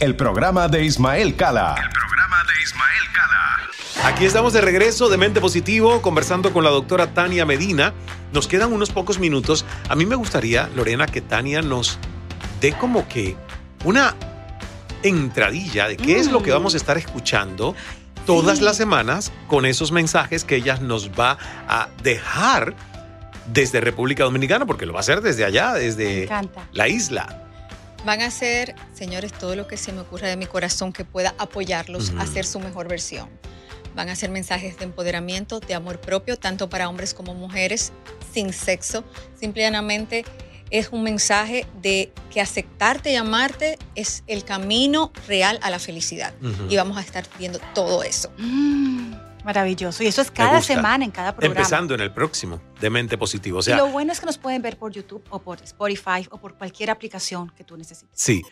el 0.00 0.16
programa 0.16 0.68
de 0.68 0.84
Ismael 0.84 1.36
Cala. 1.36 1.76
El 1.78 1.90
programa 1.90 2.42
de 2.44 2.62
Ismael 2.62 3.04
Cala. 3.14 3.55
Aquí 4.04 4.24
estamos 4.24 4.52
de 4.52 4.60
regreso 4.60 5.08
de 5.08 5.16
Mente 5.16 5.40
Positivo, 5.40 6.00
conversando 6.00 6.52
con 6.52 6.62
la 6.62 6.70
doctora 6.70 7.12
Tania 7.12 7.44
Medina. 7.44 7.92
Nos 8.32 8.46
quedan 8.46 8.72
unos 8.72 8.90
pocos 8.90 9.18
minutos. 9.18 9.64
A 9.88 9.96
mí 9.96 10.06
me 10.06 10.14
gustaría, 10.14 10.68
Lorena, 10.76 11.06
que 11.06 11.20
Tania 11.20 11.60
nos 11.60 11.98
dé 12.60 12.72
como 12.72 13.08
que 13.08 13.36
una 13.84 14.14
entradilla 15.02 15.88
de 15.88 15.96
qué 15.96 16.18
es 16.18 16.30
lo 16.30 16.42
que 16.42 16.52
vamos 16.52 16.74
a 16.74 16.76
estar 16.76 16.96
escuchando 16.96 17.74
todas 18.26 18.58
Sí. 18.58 18.64
las 18.64 18.76
semanas 18.76 19.32
con 19.48 19.66
esos 19.66 19.90
mensajes 19.92 20.44
que 20.44 20.56
ella 20.56 20.76
nos 20.80 21.10
va 21.10 21.36
a 21.68 21.88
dejar 22.02 22.74
desde 23.52 23.80
República 23.80 24.24
Dominicana, 24.24 24.66
porque 24.66 24.86
lo 24.86 24.92
va 24.92 25.00
a 25.00 25.02
hacer 25.02 25.20
desde 25.20 25.44
allá, 25.44 25.74
desde 25.74 26.28
la 26.72 26.88
isla. 26.88 27.42
Van 28.04 28.20
a 28.22 28.26
hacer, 28.26 28.74
señores, 28.94 29.32
todo 29.32 29.56
lo 29.56 29.66
que 29.66 29.76
se 29.76 29.92
me 29.92 30.00
ocurra 30.00 30.28
de 30.28 30.36
mi 30.36 30.46
corazón 30.46 30.92
que 30.92 31.04
pueda 31.04 31.34
apoyarlos 31.38 32.12
a 32.18 32.22
hacer 32.22 32.44
su 32.46 32.60
mejor 32.60 32.86
versión. 32.88 33.28
Van 33.96 34.10
a 34.10 34.12
hacer 34.12 34.30
mensajes 34.30 34.78
de 34.78 34.84
empoderamiento, 34.84 35.58
de 35.58 35.74
amor 35.74 36.00
propio, 36.00 36.36
tanto 36.36 36.68
para 36.68 36.88
hombres 36.88 37.14
como 37.14 37.34
mujeres, 37.34 37.92
sin 38.32 38.52
sexo. 38.52 39.04
Simplemente 39.40 40.24
es 40.70 40.90
un 40.90 41.02
mensaje 41.02 41.66
de 41.80 42.12
que 42.30 42.40
aceptarte 42.40 43.12
y 43.12 43.16
amarte 43.16 43.78
es 43.94 44.22
el 44.26 44.44
camino 44.44 45.12
real 45.26 45.58
a 45.62 45.70
la 45.70 45.78
felicidad. 45.78 46.34
Ujú. 46.42 46.66
Y 46.68 46.76
vamos 46.76 46.98
a 46.98 47.00
estar 47.00 47.24
viendo 47.38 47.58
todo 47.74 48.02
eso. 48.02 48.30
Mm, 48.36 49.14
maravilloso. 49.44 50.02
Y 50.02 50.08
eso 50.08 50.20
es 50.20 50.30
cada 50.30 50.60
semana 50.60 51.04
en 51.04 51.10
cada 51.10 51.34
programa. 51.34 51.58
Empezando 51.58 51.94
en 51.94 52.00
el 52.00 52.12
próximo 52.12 52.60
de 52.80 52.90
Mente 52.90 53.16
Positivo. 53.16 53.58
O 53.58 53.60
y 53.60 53.64
sea, 53.64 53.78
lo 53.78 53.88
bueno 53.88 54.12
es 54.12 54.20
que 54.20 54.26
nos 54.26 54.36
pueden 54.36 54.60
ver 54.60 54.76
por 54.76 54.92
YouTube 54.92 55.24
o 55.30 55.38
por 55.38 55.62
Spotify 55.62 56.26
o 56.30 56.38
por 56.38 56.54
cualquier 56.58 56.90
aplicación 56.90 57.50
que 57.56 57.64
tú 57.64 57.76
necesites. 57.78 58.10
Sí. 58.12 58.42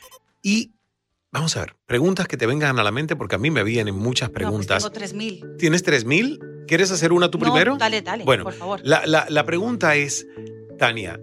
Y 0.43 0.73
vamos 1.35 1.57
a 1.57 1.61
ver, 1.61 1.77
preguntas 1.87 2.27
que 2.29 2.37
te 2.37 2.47
vengan 2.47 2.79
a 2.79 2.83
la 2.85 2.91
mente, 2.93 3.17
porque 3.17 3.35
a 3.35 3.39
mí 3.39 3.51
me 3.51 3.63
vienen 3.65 3.95
muchas 3.97 4.29
No, 4.31 4.35
preguntas. 4.35 4.83
pues 4.83 4.93
tengo 4.93 4.93
3000. 4.93 5.57
¿Tienes 5.59 5.83
3000? 5.83 6.41
¿Quieres 6.67 6.91
hacer 6.91 7.13
una 7.13 7.31
tú 7.31 7.39
No, 7.39 7.45
primero? 7.45 7.77
Dale, 7.77 8.01
dale, 8.01 8.25
Bueno, 8.25 8.45
por 8.45 8.55
favor. 8.55 8.81
La, 8.85 9.05
la- 9.07 9.27
la 9.29 9.45
pregunta 9.45 9.97
es, 9.97 10.27
Tania, 10.79 11.21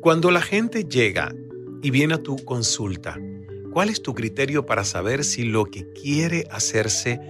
cuando 0.00 0.30
la 0.30 0.40
gente 0.40 0.84
llega 0.84 1.34
y 1.82 1.90
viene 1.90 2.14
a 2.14 2.22
tu 2.22 2.36
consulta, 2.44 3.18
¿cuál 3.72 3.90
es 3.90 4.00
tu 4.02 4.14
criterio 4.14 4.64
para 4.64 4.84
saber 4.84 5.24
si 5.24 5.44
lo 5.44 5.64
que 5.66 5.92
quiere 5.92 6.46
hacerse 6.50 7.20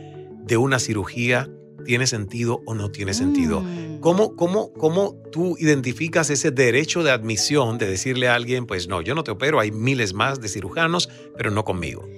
de 0.45 0.57
una 0.57 0.79
cirugía 0.79 1.51
tiene 1.85 2.07
sentido 2.07 2.63
o 2.67 2.75
no 2.75 2.91
tiene 2.91 3.15
sentido? 3.15 3.61
Mm. 3.61 4.01
¿Cómo, 4.01 4.37
cómo, 4.37 4.73
¿Cómo 4.73 5.17
tú 5.33 5.57
identificas 5.59 6.31
ese 6.31 6.51
derecho 6.51 7.03
de 7.03 7.11
admisión 7.11 7.79
de 7.79 7.89
decirle 7.89 8.29
a 8.29 8.35
alguien, 8.35 8.67
pues 8.67 8.89
no, 8.89 9.03
yo 9.03 9.15
no 9.15 9.25
te 9.25 9.31
opero, 9.31 9.61
hay 9.61 9.71
miles 9.71 10.15
más 10.15 10.41
de 10.41 10.49
cirujanos, 10.49 11.09
pero 11.37 11.51
no 11.51 11.65
conmigo? 11.65 12.09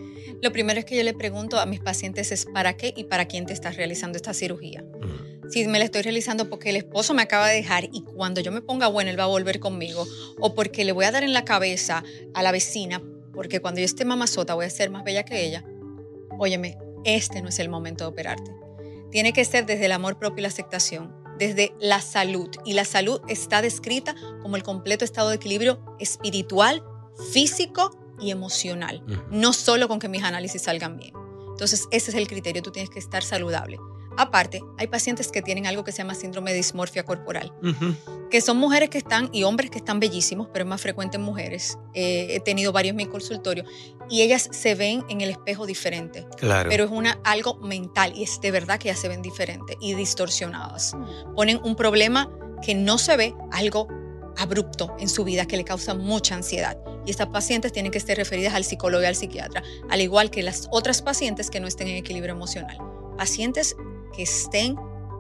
Lo 0.43 0.53
primero 0.53 0.79
es 0.81 0.87
que 0.87 0.97
yo 0.97 1.03
le 1.03 1.13
pregunto 1.13 1.59
a 1.61 1.67
mis 1.67 1.81
pacientes 1.81 2.33
es 2.33 2.47
para 2.47 2.77
qué 2.77 2.95
y 2.97 3.05
para 3.05 3.27
quién 3.27 3.45
te 3.45 3.53
estás 3.53 3.77
realizando 3.77 4.17
esta 4.17 4.33
cirugía. 4.33 4.83
Mm. 4.83 5.51
Si 5.51 5.67
me 5.67 5.79
la 5.79 5.85
estoy 5.85 6.03
realizando 6.03 6.49
porque 6.49 6.71
el 6.71 6.77
esposo 6.77 7.13
me 7.13 7.23
acaba 7.23 7.49
de 7.49 7.57
dejar 7.57 7.85
y 7.85 8.03
cuando 8.03 8.41
yo 8.41 8.53
me 8.53 8.63
ponga 8.63 8.87
buena 8.87 9.11
él 9.11 9.19
va 9.19 9.25
a 9.25 9.29
volver 9.29 9.61
conmigo, 9.61 10.07
o 10.39 10.55
porque 10.55 10.85
le 10.85 10.93
voy 10.93 11.05
a 11.05 11.11
dar 11.11 11.25
en 11.25 11.33
la 11.33 11.45
cabeza 11.45 12.05
a 12.35 12.43
la 12.43 12.53
vecina, 12.53 13.03
porque 13.35 13.61
cuando 13.61 13.81
yo 13.81 13.85
esté 13.85 14.05
mamazota 14.05 14.55
voy 14.55 14.67
a 14.67 14.71
ser 14.71 14.91
más 14.91 15.05
bella 15.05 15.25
que 15.25 15.45
ella, 15.45 15.65
óyeme, 16.39 16.79
este 17.05 17.43
no 17.43 17.49
es 17.49 17.59
el 17.59 17.69
momento 17.69 18.05
de 18.05 18.11
operarte. 18.11 18.60
Tiene 19.11 19.33
que 19.33 19.45
ser 19.45 19.67
desde 19.67 19.87
el 19.87 19.93
amor 19.93 20.19
propio 20.19 20.41
y 20.41 20.43
la 20.43 20.49
aceptación, 20.49 21.15
desde 21.39 21.75
la 21.81 22.01
salud. 22.01 22.49
Y 22.65 22.75
la 22.75 22.85
salud 22.85 23.21
está 23.29 23.63
descrita 23.63 24.15
como 24.43 24.57
el 24.57 24.63
completo 24.63 25.05
estado 25.05 25.31
de 25.31 25.37
equilibrio 25.37 25.81
espiritual, 25.99 26.83
físico 27.33 28.17
y 28.21 28.31
emocional. 28.31 29.03
No 29.31 29.53
solo 29.53 29.89
con 29.89 29.99
que 29.99 30.09
mis 30.09 30.23
análisis 30.23 30.63
salgan 30.63 30.97
bien. 30.97 31.15
Entonces, 31.51 31.89
ese 31.91 32.11
es 32.11 32.17
el 32.17 32.29
criterio, 32.29 32.63
tú 32.63 32.71
tienes 32.71 32.91
que 32.91 32.99
estar 32.99 33.23
saludable. 33.23 33.79
Aparte, 34.21 34.63
hay 34.77 34.87
pacientes 34.87 35.33
que 35.33 35.41
tienen 35.41 35.67
algo 35.67 35.83
que 35.83 35.93
se 35.93 35.99
llama 35.99 36.15
síndrome 36.15 36.51
de 36.51 36.59
dismorfia 36.59 37.05
corporal, 37.05 37.55
que 38.31 38.43
son 38.43 38.59
mujeres 38.59 38.91
que 38.91 38.99
están 38.99 39.31
y 39.33 39.45
hombres 39.45 39.71
que 39.71 39.79
están 39.79 39.99
bellísimos, 39.99 40.49
pero 40.53 40.67
es 40.67 40.69
más 40.69 40.83
frecuente 40.83 41.17
en 41.17 41.23
mujeres. 41.23 41.79
Eh, 41.95 42.27
he 42.35 42.41
tenido 42.41 42.71
varios 42.71 42.91
en 42.91 42.97
mi 42.97 43.07
consultorio 43.07 43.65
y 44.11 44.21
ellas 44.21 44.51
se 44.53 44.75
ven 44.75 45.07
en 45.09 45.23
el 45.23 45.31
espejo 45.31 45.65
diferente. 45.65 46.27
Claro. 46.37 46.69
Pero 46.69 46.85
es 46.85 46.91
una, 46.91 47.19
algo 47.25 47.55
mental 47.61 48.13
y 48.15 48.25
es 48.25 48.43
de 48.43 48.51
verdad 48.51 48.79
que 48.79 48.91
ellas 48.91 49.01
se 49.01 49.09
ven 49.09 49.23
diferentes 49.23 49.75
y 49.81 49.95
distorsionadas. 49.95 50.95
Ponen 51.35 51.59
un 51.65 51.75
problema 51.75 52.31
que 52.61 52.75
no 52.75 52.99
se 52.99 53.17
ve, 53.17 53.35
algo 53.53 53.89
abrupto 54.37 54.95
en 54.99 55.09
su 55.09 55.25
vida 55.25 55.47
que 55.47 55.57
le 55.57 55.65
causa 55.65 55.95
mucha 55.95 56.35
ansiedad. 56.35 56.77
Y 57.07 57.11
estas 57.11 57.29
pacientes 57.29 57.73
tienen 57.73 57.91
que 57.91 58.01
ser 58.01 58.19
referidas 58.19 58.53
al 58.53 58.65
psicólogo 58.65 59.03
y 59.03 59.07
al 59.07 59.17
psiquiatra, 59.17 59.63
al 59.89 60.03
igual 60.03 60.31
que 60.31 60.43
las 60.43 60.69
otras 60.71 61.01
pacientes 61.01 61.49
que 61.49 61.59
no 61.59 61.67
estén 61.67 61.89
en 61.89 61.97
equilibrio 61.97 62.35
emocional. 62.35 62.77
Pacientes 63.17 63.77
que 64.11 64.23
estén 64.23 64.77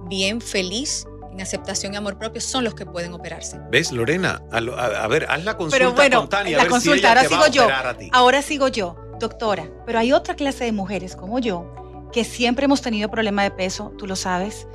bien, 0.09 0.40
feliz, 0.40 1.07
en 1.33 1.40
aceptación 1.40 1.94
y 1.94 1.96
amor 1.96 2.18
propio, 2.18 2.40
son 2.40 2.64
los 2.64 2.74
que 2.74 2.85
pueden 2.87 3.12
operarse. 3.12 3.61
¿Ves, 3.70 3.92
Lorena? 3.92 4.42
A, 4.50 4.61
lo- 4.61 4.76
a- 4.76 5.05
a 5.05 5.07
ver, 5.09 5.26
haz 5.29 5.44
la 5.44 5.57
consulta 5.57 5.79
Pero 5.79 5.92
bueno, 5.94 6.18
con 6.20 6.29
Tania. 6.29 6.57
a 6.57 6.59
la 6.59 6.64
ver 6.64 6.70
consulta, 6.70 6.98
si 7.00 7.07
ahora 7.07 7.24
sigo 7.29 7.46
yo. 7.48 7.68
Ahora 8.12 8.42
sigo 8.42 8.68
yo, 8.68 8.96
doctora. 9.20 9.70
Pero 9.87 9.98
hay 10.00 10.12
otra 10.12 10.35
clase 10.35 10.64
de 10.64 10.72
mujeres 10.72 11.14
como 11.16 11.38
yo 11.38 11.72
que 12.12 12.24
siempre 12.24 12.64
hemos 12.64 12.83
tenido 12.83 13.09
problema 13.11 13.44
de 13.44 13.53
peso, 13.53 13.92
tú 13.96 14.07
lo 14.09 14.16
sabes. 14.16 14.66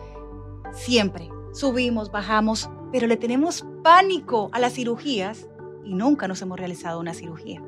Siempre. 0.73 1.29
Subimos, 1.53 2.11
bajamos, 2.11 2.69
pero 2.91 3.07
le 3.07 3.17
tenemos 3.17 3.65
pánico 3.83 4.49
a 4.53 4.59
las 4.59 4.73
cirugías 4.73 5.47
y 5.83 5.93
nunca 5.93 6.27
nos 6.27 6.41
hemos 6.41 6.57
realizado 6.59 6.99
una 6.99 7.13
cirugía. 7.13 7.61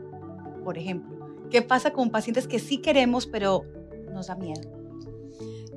Por 0.63 0.77
ejemplo, 0.77 1.17
¿qué 1.49 1.61
pasa 1.61 1.91
con 1.91 2.09
pacientes 2.09 2.47
que 2.47 2.59
sí 2.59 2.77
queremos, 2.79 3.25
pero 3.27 3.63
nos 4.11 4.27
da 4.27 4.35
miedo? 4.35 4.61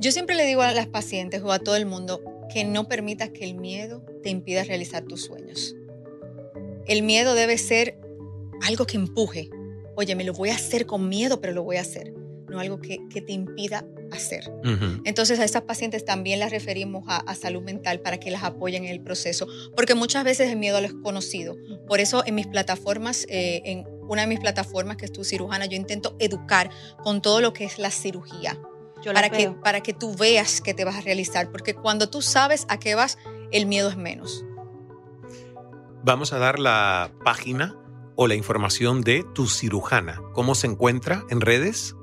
Yo 0.00 0.12
siempre 0.12 0.34
le 0.34 0.46
digo 0.46 0.62
a 0.62 0.72
las 0.72 0.86
pacientes 0.86 1.42
o 1.42 1.52
a 1.52 1.58
todo 1.58 1.76
el 1.76 1.84
mundo 1.84 2.22
que 2.50 2.64
no 2.64 2.88
permitas 2.88 3.28
que 3.28 3.44
el 3.44 3.54
miedo 3.54 4.02
te 4.22 4.30
impida 4.30 4.64
realizar 4.64 5.04
tus 5.04 5.26
sueños. 5.26 5.76
El 6.86 7.02
miedo 7.02 7.34
debe 7.34 7.58
ser 7.58 8.00
algo 8.66 8.86
que 8.86 8.96
empuje. 8.96 9.50
Oye, 9.96 10.14
me 10.14 10.24
lo 10.24 10.32
voy 10.32 10.48
a 10.48 10.54
hacer 10.54 10.86
con 10.86 11.10
miedo, 11.10 11.42
pero 11.42 11.52
lo 11.52 11.64
voy 11.64 11.76
a 11.76 11.82
hacer. 11.82 12.14
No 12.48 12.60
algo 12.60 12.80
que, 12.80 12.98
que 13.10 13.20
te 13.20 13.32
impida 13.32 13.84
hacer. 14.10 14.50
Entonces 15.04 15.38
a 15.38 15.44
estas 15.44 15.62
pacientes 15.62 16.02
también 16.06 16.40
las 16.40 16.50
referimos 16.50 17.04
a, 17.06 17.18
a 17.18 17.34
salud 17.34 17.62
mental 17.62 18.00
para 18.00 18.18
que 18.18 18.30
las 18.30 18.42
apoyen 18.42 18.86
en 18.86 18.92
el 18.92 19.02
proceso, 19.02 19.46
porque 19.76 19.94
muchas 19.94 20.24
veces 20.24 20.50
el 20.50 20.56
miedo 20.56 20.78
a 20.78 20.80
lo 20.80 20.88
desconocido. 20.88 21.58
Por 21.86 22.00
eso 22.00 22.24
en 22.24 22.36
mis 22.36 22.46
plataformas, 22.46 23.26
eh, 23.28 23.60
en 23.66 23.84
una 24.08 24.22
de 24.22 24.28
mis 24.28 24.40
plataformas 24.40 24.96
que 24.96 25.04
es 25.04 25.12
tu 25.12 25.24
cirujana, 25.24 25.66
yo 25.66 25.76
intento 25.76 26.16
educar 26.18 26.70
con 27.04 27.20
todo 27.20 27.42
lo 27.42 27.52
que 27.52 27.64
es 27.64 27.78
la 27.78 27.90
cirugía 27.90 28.58
Yo 29.02 29.12
para 29.12 29.30
que, 29.30 29.48
veo. 29.48 29.60
para 29.60 29.80
que 29.82 29.92
tú 29.94 30.14
veas 30.14 30.60
que 30.60 30.74
te 30.74 30.84
vas 30.84 30.96
a 30.96 31.00
realizar, 31.00 31.50
porque 31.50 31.74
cuando 31.74 32.10
tú 32.10 32.22
sabes 32.22 32.66
a 32.68 32.78
qué 32.78 32.94
vas, 32.94 33.18
el 33.50 33.66
miedo 33.66 33.88
es 33.88 33.96
menos. 33.96 34.44
Vamos 36.02 36.32
a 36.32 36.38
dar 36.38 36.58
la 36.58 37.12
página 37.24 37.76
o 38.16 38.26
la 38.26 38.34
información 38.34 39.02
de 39.02 39.24
tu 39.34 39.46
cirujana. 39.46 40.20
¿Cómo 40.34 40.54
se 40.54 40.66
encuentra 40.66 41.24
en 41.30 41.40
redes? 41.40 41.94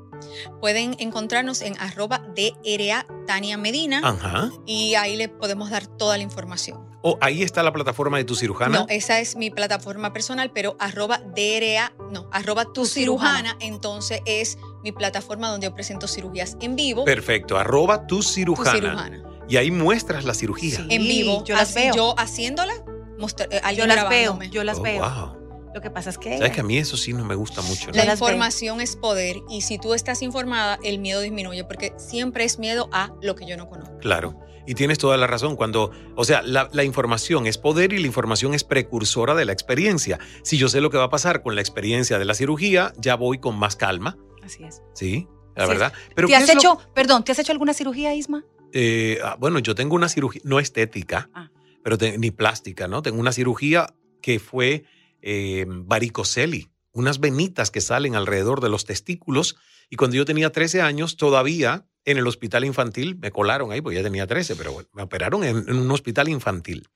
Pueden 0.60 0.96
encontrarnos 1.00 1.62
en 1.62 1.80
arroba 1.80 2.20
DRA 2.36 3.06
Tania 3.28 3.58
Medina 3.58 4.02
Ajá. 4.04 4.52
y 4.66 4.96
ahí 4.96 5.16
le 5.16 5.30
podemos 5.30 5.70
dar 5.70 5.86
toda 5.86 6.18
la 6.18 6.24
información. 6.24 6.87
O 7.04 7.18
ahí 7.22 7.44
está 7.44 7.62
la 7.64 7.72
plataforma 7.72 8.18
de 8.18 8.24
tu 8.24 8.36
cirujana. 8.36 8.80
No, 8.80 8.86
esa 8.90 9.20
es 9.20 9.36
mi 9.36 9.50
plataforma 9.50 10.14
personal, 10.14 10.52
pero 10.52 10.76
arroba 10.80 11.20
DRA, 11.36 11.94
no, 12.12 12.28
arroba 12.32 12.66
tu, 12.66 12.74
Tu 12.74 12.86
cirujana. 12.86 13.38
cirujana, 13.52 13.58
entonces 13.60 14.22
es 14.26 14.58
mi 14.84 14.92
plataforma 14.92 15.50
donde 15.50 15.68
yo 15.68 15.74
presento 15.76 16.08
cirugías 16.08 16.58
en 16.60 16.76
vivo. 16.76 17.06
Perfecto. 17.06 17.58
Arroba 17.58 18.08
tu 18.08 18.18
tu 18.18 18.24
cirujana. 18.24 19.24
Y 19.48 19.58
ahí 19.58 19.72
muestras 19.72 20.26
la 20.26 20.34
cirugía. 20.34 20.78
Sí. 20.78 20.88
En 20.90 21.04
vivo. 21.04 21.44
yo 21.46 21.56
las 21.56 21.70
así, 21.70 21.80
veo. 21.86 21.96
Yo 21.96 22.16
haciéndola, 22.20 22.74
mostra- 23.18 23.48
eh, 23.52 23.62
Yo 23.76 23.86
las 23.88 24.10
veo, 24.10 24.40
yo 24.52 24.64
las 24.64 24.80
Oh, 24.80 24.82
veo. 24.82 25.00
wow. 25.02 25.38
Lo 25.76 25.82
que 25.82 25.92
pasa 25.92 26.10
es 26.10 26.18
que 26.18 26.38
Sabes 26.40 26.52
que 26.54 26.62
a 26.62 26.64
mí 26.64 26.78
eso 26.80 26.98
sí 26.98 27.14
no 27.14 27.24
me 27.24 27.36
gusta 27.36 27.62
mucho. 27.62 27.92
¿no? 27.92 27.94
La 27.94 28.12
información 28.12 28.82
es 28.82 28.96
poder 28.96 29.38
y 29.48 29.62
si 29.62 29.78
tú 29.78 29.94
estás 29.94 30.24
informada, 30.24 30.80
el 30.84 30.98
miedo 30.98 31.22
disminuye 31.22 31.64
porque 31.66 31.94
siempre 31.98 32.44
es 32.46 32.58
miedo 32.58 32.90
a 32.92 33.14
lo 33.22 33.36
que 33.36 33.46
yo 33.46 33.56
no 33.58 33.70
conozco. 33.70 33.96
Claro. 34.00 34.40
Y 34.68 34.76
tienes 34.76 34.98
toda 35.00 35.18
la 35.18 35.26
razón. 35.28 35.56
Cuando, 35.56 35.92
o 36.16 36.24
sea, 36.26 36.42
la, 36.44 36.70
la 36.74 36.84
información 36.84 37.48
es 37.48 37.58
poder 37.58 37.94
y 37.94 38.00
la 38.00 38.06
información 38.08 38.54
es 38.54 38.64
precursora 38.64 39.34
de 39.34 39.46
la 39.46 39.54
experiencia. 39.54 40.20
Si 40.44 40.58
yo 40.58 40.68
sé 40.70 40.82
lo 40.82 40.90
que 40.90 40.98
va 40.98 41.06
a 41.06 41.10
pasar 41.10 41.42
con 41.42 41.56
la 41.56 41.62
experiencia 41.62 42.20
de 42.20 42.26
la 42.26 42.34
cirugía, 42.36 42.94
ya 42.98 43.16
voy 43.16 43.40
con 43.40 43.58
más 43.58 43.76
calma. 43.76 44.18
así 44.44 44.64
es. 44.66 44.82
Sí, 44.94 45.28
la 45.56 45.64
Así 45.64 45.72
es. 45.74 45.80
verdad. 45.80 45.94
Pero 46.16 46.28
¿Te 46.28 46.34
¿qué 46.34 46.38
has 46.38 46.48
lo- 46.54 46.54
hecho, 46.60 46.78
perdón, 46.94 47.24
¿te 47.24 47.32
has 47.32 47.40
hecho 47.40 47.52
alguna 47.54 47.74
cirugía, 47.74 48.14
Isma? 48.14 48.44
Eh, 48.74 49.18
ah, 49.24 49.38
bueno, 49.40 49.60
yo 49.60 49.74
tengo 49.74 49.96
una 49.96 50.10
cirugía, 50.10 50.42
no 50.44 50.60
estética, 50.60 51.30
Ah. 51.34 51.50
pero 51.84 51.98
te- 51.98 52.18
ni 52.18 52.32
plástica, 52.32 52.88
¿no? 52.90 53.02
Tengo 53.02 53.20
una 53.20 53.32
cirugía 53.32 53.88
que 54.22 54.40
fue 54.40 54.84
eh, 55.22 55.66
varicoceli, 55.68 56.70
unas 56.98 57.20
venitas 57.20 57.72
que 57.72 57.82
salen 57.82 58.16
alrededor 58.16 58.62
de 58.62 58.70
los 58.70 58.86
testículos. 58.86 59.56
Y 59.90 59.96
cuando 59.96 60.16
yo 60.18 60.26
tenía 60.26 60.52
13 60.52 60.82
años, 60.82 61.16
todavía 61.18 61.86
en 62.06 62.18
el 62.18 62.28
hospital 62.28 62.64
infantil, 62.66 63.18
me 63.22 63.32
colaron 63.32 63.72
ahí, 63.72 63.82
porque 63.82 63.98
ya 63.98 64.04
tenía 64.04 64.28
13, 64.28 64.56
pero 64.56 64.72
bueno, 64.74 64.90
me 64.94 65.04
operaron 65.04 65.44
en, 65.44 65.58
en 65.68 65.76
un 65.76 65.92
hospital 65.92 66.28
infantil 66.30 66.88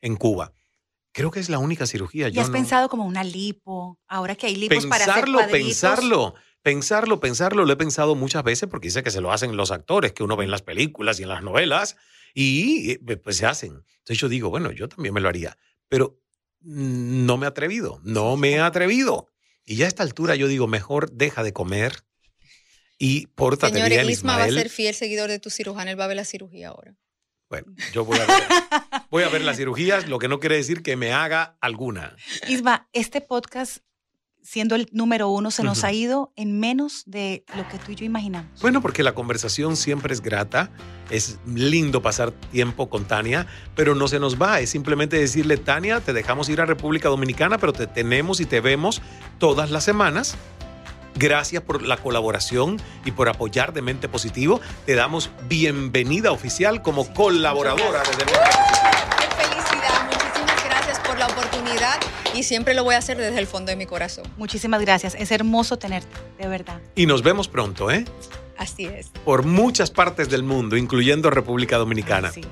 en 0.00 0.16
Cuba. 0.16 0.52
Creo 1.12 1.30
que 1.30 1.40
es 1.40 1.48
la 1.48 1.58
única 1.58 1.86
cirugía. 1.86 2.28
¿Y 2.28 2.32
yo 2.32 2.42
has 2.42 2.48
no- 2.48 2.52
pensado 2.52 2.88
como 2.88 3.06
una 3.06 3.24
lipo? 3.24 3.98
Ahora 4.08 4.34
que 4.34 4.46
hay 4.46 4.56
lipos 4.56 4.84
para 4.86 5.04
hacer 5.04 5.14
Pensarlo, 5.24 5.38
cuadritos. 5.38 5.60
pensarlo, 5.62 6.34
pensarlo, 6.62 7.20
pensarlo, 7.20 7.64
lo 7.64 7.72
he 7.72 7.76
pensado 7.76 8.14
muchas 8.14 8.42
veces 8.44 8.68
porque 8.68 8.88
dice 8.88 9.02
que 9.02 9.10
se 9.10 9.20
lo 9.20 9.32
hacen 9.32 9.56
los 9.56 9.70
actores 9.70 10.12
que 10.12 10.22
uno 10.22 10.36
ve 10.36 10.44
en 10.44 10.50
las 10.50 10.62
películas 10.62 11.18
y 11.18 11.22
en 11.22 11.28
las 11.30 11.42
novelas 11.42 11.96
y 12.34 12.90
eh, 12.90 12.98
pues 13.22 13.36
se 13.38 13.46
hacen. 13.46 13.70
Entonces 13.98 14.18
yo 14.18 14.28
digo, 14.28 14.50
bueno, 14.50 14.70
yo 14.72 14.88
también 14.88 15.14
me 15.14 15.20
lo 15.20 15.28
haría, 15.28 15.56
pero 15.88 16.20
no 16.60 17.36
me 17.38 17.46
he 17.46 17.48
atrevido, 17.48 18.00
no 18.02 18.36
me 18.36 18.50
he 18.52 18.60
atrevido. 18.60 19.28
Y 19.66 19.76
ya 19.76 19.86
a 19.86 19.88
esta 19.88 20.04
altura 20.04 20.36
yo 20.36 20.46
digo, 20.46 20.68
mejor 20.68 21.10
deja 21.10 21.42
de 21.42 21.52
comer 21.52 22.04
y 22.98 23.26
pórtate 23.26 23.74
Señores, 23.74 23.98
bien, 23.98 24.10
Isma 24.10 24.38
va 24.38 24.44
a 24.44 24.48
ser 24.48 24.70
fiel 24.70 24.94
seguidor 24.94 25.28
de 25.28 25.40
tu 25.40 25.50
cirujana, 25.50 25.90
él 25.90 26.00
va 26.00 26.04
a 26.04 26.08
ver 26.08 26.16
la 26.16 26.24
cirugía 26.24 26.68
ahora. 26.68 26.96
Bueno, 27.48 27.74
yo 27.92 28.04
voy 28.04 28.18
a 28.18 28.26
ver, 28.26 28.42
voy 29.10 29.22
a 29.24 29.28
ver 29.28 29.42
las 29.42 29.56
cirugías, 29.56 30.08
lo 30.08 30.18
que 30.18 30.28
no 30.28 30.40
quiere 30.40 30.56
decir 30.56 30.82
que 30.82 30.96
me 30.96 31.12
haga 31.12 31.58
alguna. 31.60 32.16
Isma, 32.48 32.88
este 32.92 33.20
podcast, 33.20 33.78
siendo 34.46 34.76
el 34.76 34.88
número 34.92 35.28
uno, 35.28 35.50
se 35.50 35.64
nos 35.64 35.82
ha 35.82 35.92
ido 35.92 36.32
en 36.36 36.60
menos 36.60 37.02
de 37.06 37.44
lo 37.56 37.66
que 37.68 37.78
tú 37.78 37.92
y 37.92 37.96
yo 37.96 38.04
imaginamos. 38.04 38.60
Bueno, 38.60 38.80
porque 38.80 39.02
la 39.02 39.12
conversación 39.12 39.76
siempre 39.76 40.14
es 40.14 40.22
grata, 40.22 40.70
es 41.10 41.38
lindo 41.46 42.00
pasar 42.00 42.30
tiempo 42.30 42.88
con 42.88 43.06
Tania, 43.06 43.46
pero 43.74 43.94
no 43.96 44.06
se 44.06 44.20
nos 44.20 44.40
va, 44.40 44.60
es 44.60 44.70
simplemente 44.70 45.18
decirle, 45.18 45.56
Tania, 45.56 46.00
te 46.00 46.12
dejamos 46.12 46.48
ir 46.48 46.60
a 46.60 46.66
República 46.66 47.08
Dominicana, 47.08 47.58
pero 47.58 47.72
te 47.72 47.88
tenemos 47.88 48.40
y 48.40 48.46
te 48.46 48.60
vemos 48.60 49.02
todas 49.38 49.70
las 49.70 49.82
semanas. 49.82 50.36
Gracias 51.16 51.62
por 51.62 51.82
la 51.82 51.96
colaboración 51.96 52.80
y 53.04 53.10
por 53.10 53.28
apoyar 53.28 53.72
de 53.72 53.82
Mente 53.82 54.08
Positivo. 54.08 54.60
Te 54.84 54.94
damos 54.94 55.30
bienvenida 55.48 56.30
oficial 56.30 56.82
como 56.82 57.12
colaboradora 57.14 58.02
de 58.02 58.24
Mente 58.24 58.95
y 62.36 62.42
siempre 62.42 62.74
lo 62.74 62.84
voy 62.84 62.94
a 62.94 62.98
hacer 62.98 63.16
desde 63.16 63.38
el 63.38 63.46
fondo 63.46 63.70
de 63.70 63.76
mi 63.76 63.86
corazón. 63.86 64.24
Muchísimas 64.36 64.80
gracias. 64.80 65.14
Es 65.18 65.30
hermoso 65.30 65.78
tenerte, 65.78 66.08
de 66.38 66.48
verdad. 66.48 66.80
Y 66.94 67.06
nos 67.06 67.22
vemos 67.22 67.48
pronto, 67.48 67.90
¿eh? 67.90 68.04
Así 68.58 68.86
es. 68.86 69.08
Por 69.24 69.44
muchas 69.44 69.90
partes 69.90 70.28
del 70.28 70.42
mundo, 70.42 70.76
incluyendo 70.76 71.30
República 71.30 71.76
Dominicana. 71.76 72.32
Sí. 72.32 72.42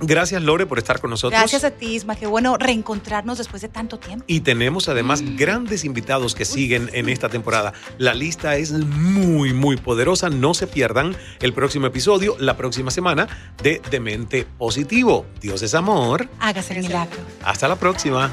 Gracias, 0.00 0.42
Lore, 0.42 0.66
por 0.66 0.78
estar 0.78 1.00
con 1.00 1.10
nosotros. 1.10 1.38
Gracias 1.38 1.64
a 1.64 1.70
ti, 1.70 1.94
Isma. 1.94 2.16
Qué 2.16 2.26
bueno 2.26 2.56
reencontrarnos 2.56 3.38
después 3.38 3.62
de 3.62 3.68
tanto 3.68 3.98
tiempo. 3.98 4.24
Y 4.26 4.40
tenemos 4.40 4.88
además 4.88 5.22
grandes 5.36 5.84
invitados 5.84 6.34
que 6.34 6.44
siguen 6.44 6.90
en 6.92 7.08
esta 7.08 7.28
temporada. 7.28 7.72
La 7.98 8.12
lista 8.12 8.56
es 8.56 8.72
muy, 8.72 9.52
muy 9.52 9.76
poderosa. 9.76 10.30
No 10.30 10.52
se 10.54 10.66
pierdan 10.66 11.16
el 11.40 11.52
próximo 11.52 11.86
episodio, 11.86 12.36
la 12.40 12.56
próxima 12.56 12.90
semana, 12.90 13.54
de 13.62 13.80
Demente 13.90 14.46
Positivo. 14.58 15.26
Dios 15.40 15.62
es 15.62 15.74
amor. 15.74 16.28
Hágase 16.40 16.74
el 16.74 16.82
milagro. 16.82 17.20
Hasta 17.44 17.68
la 17.68 17.76
próxima. 17.76 18.32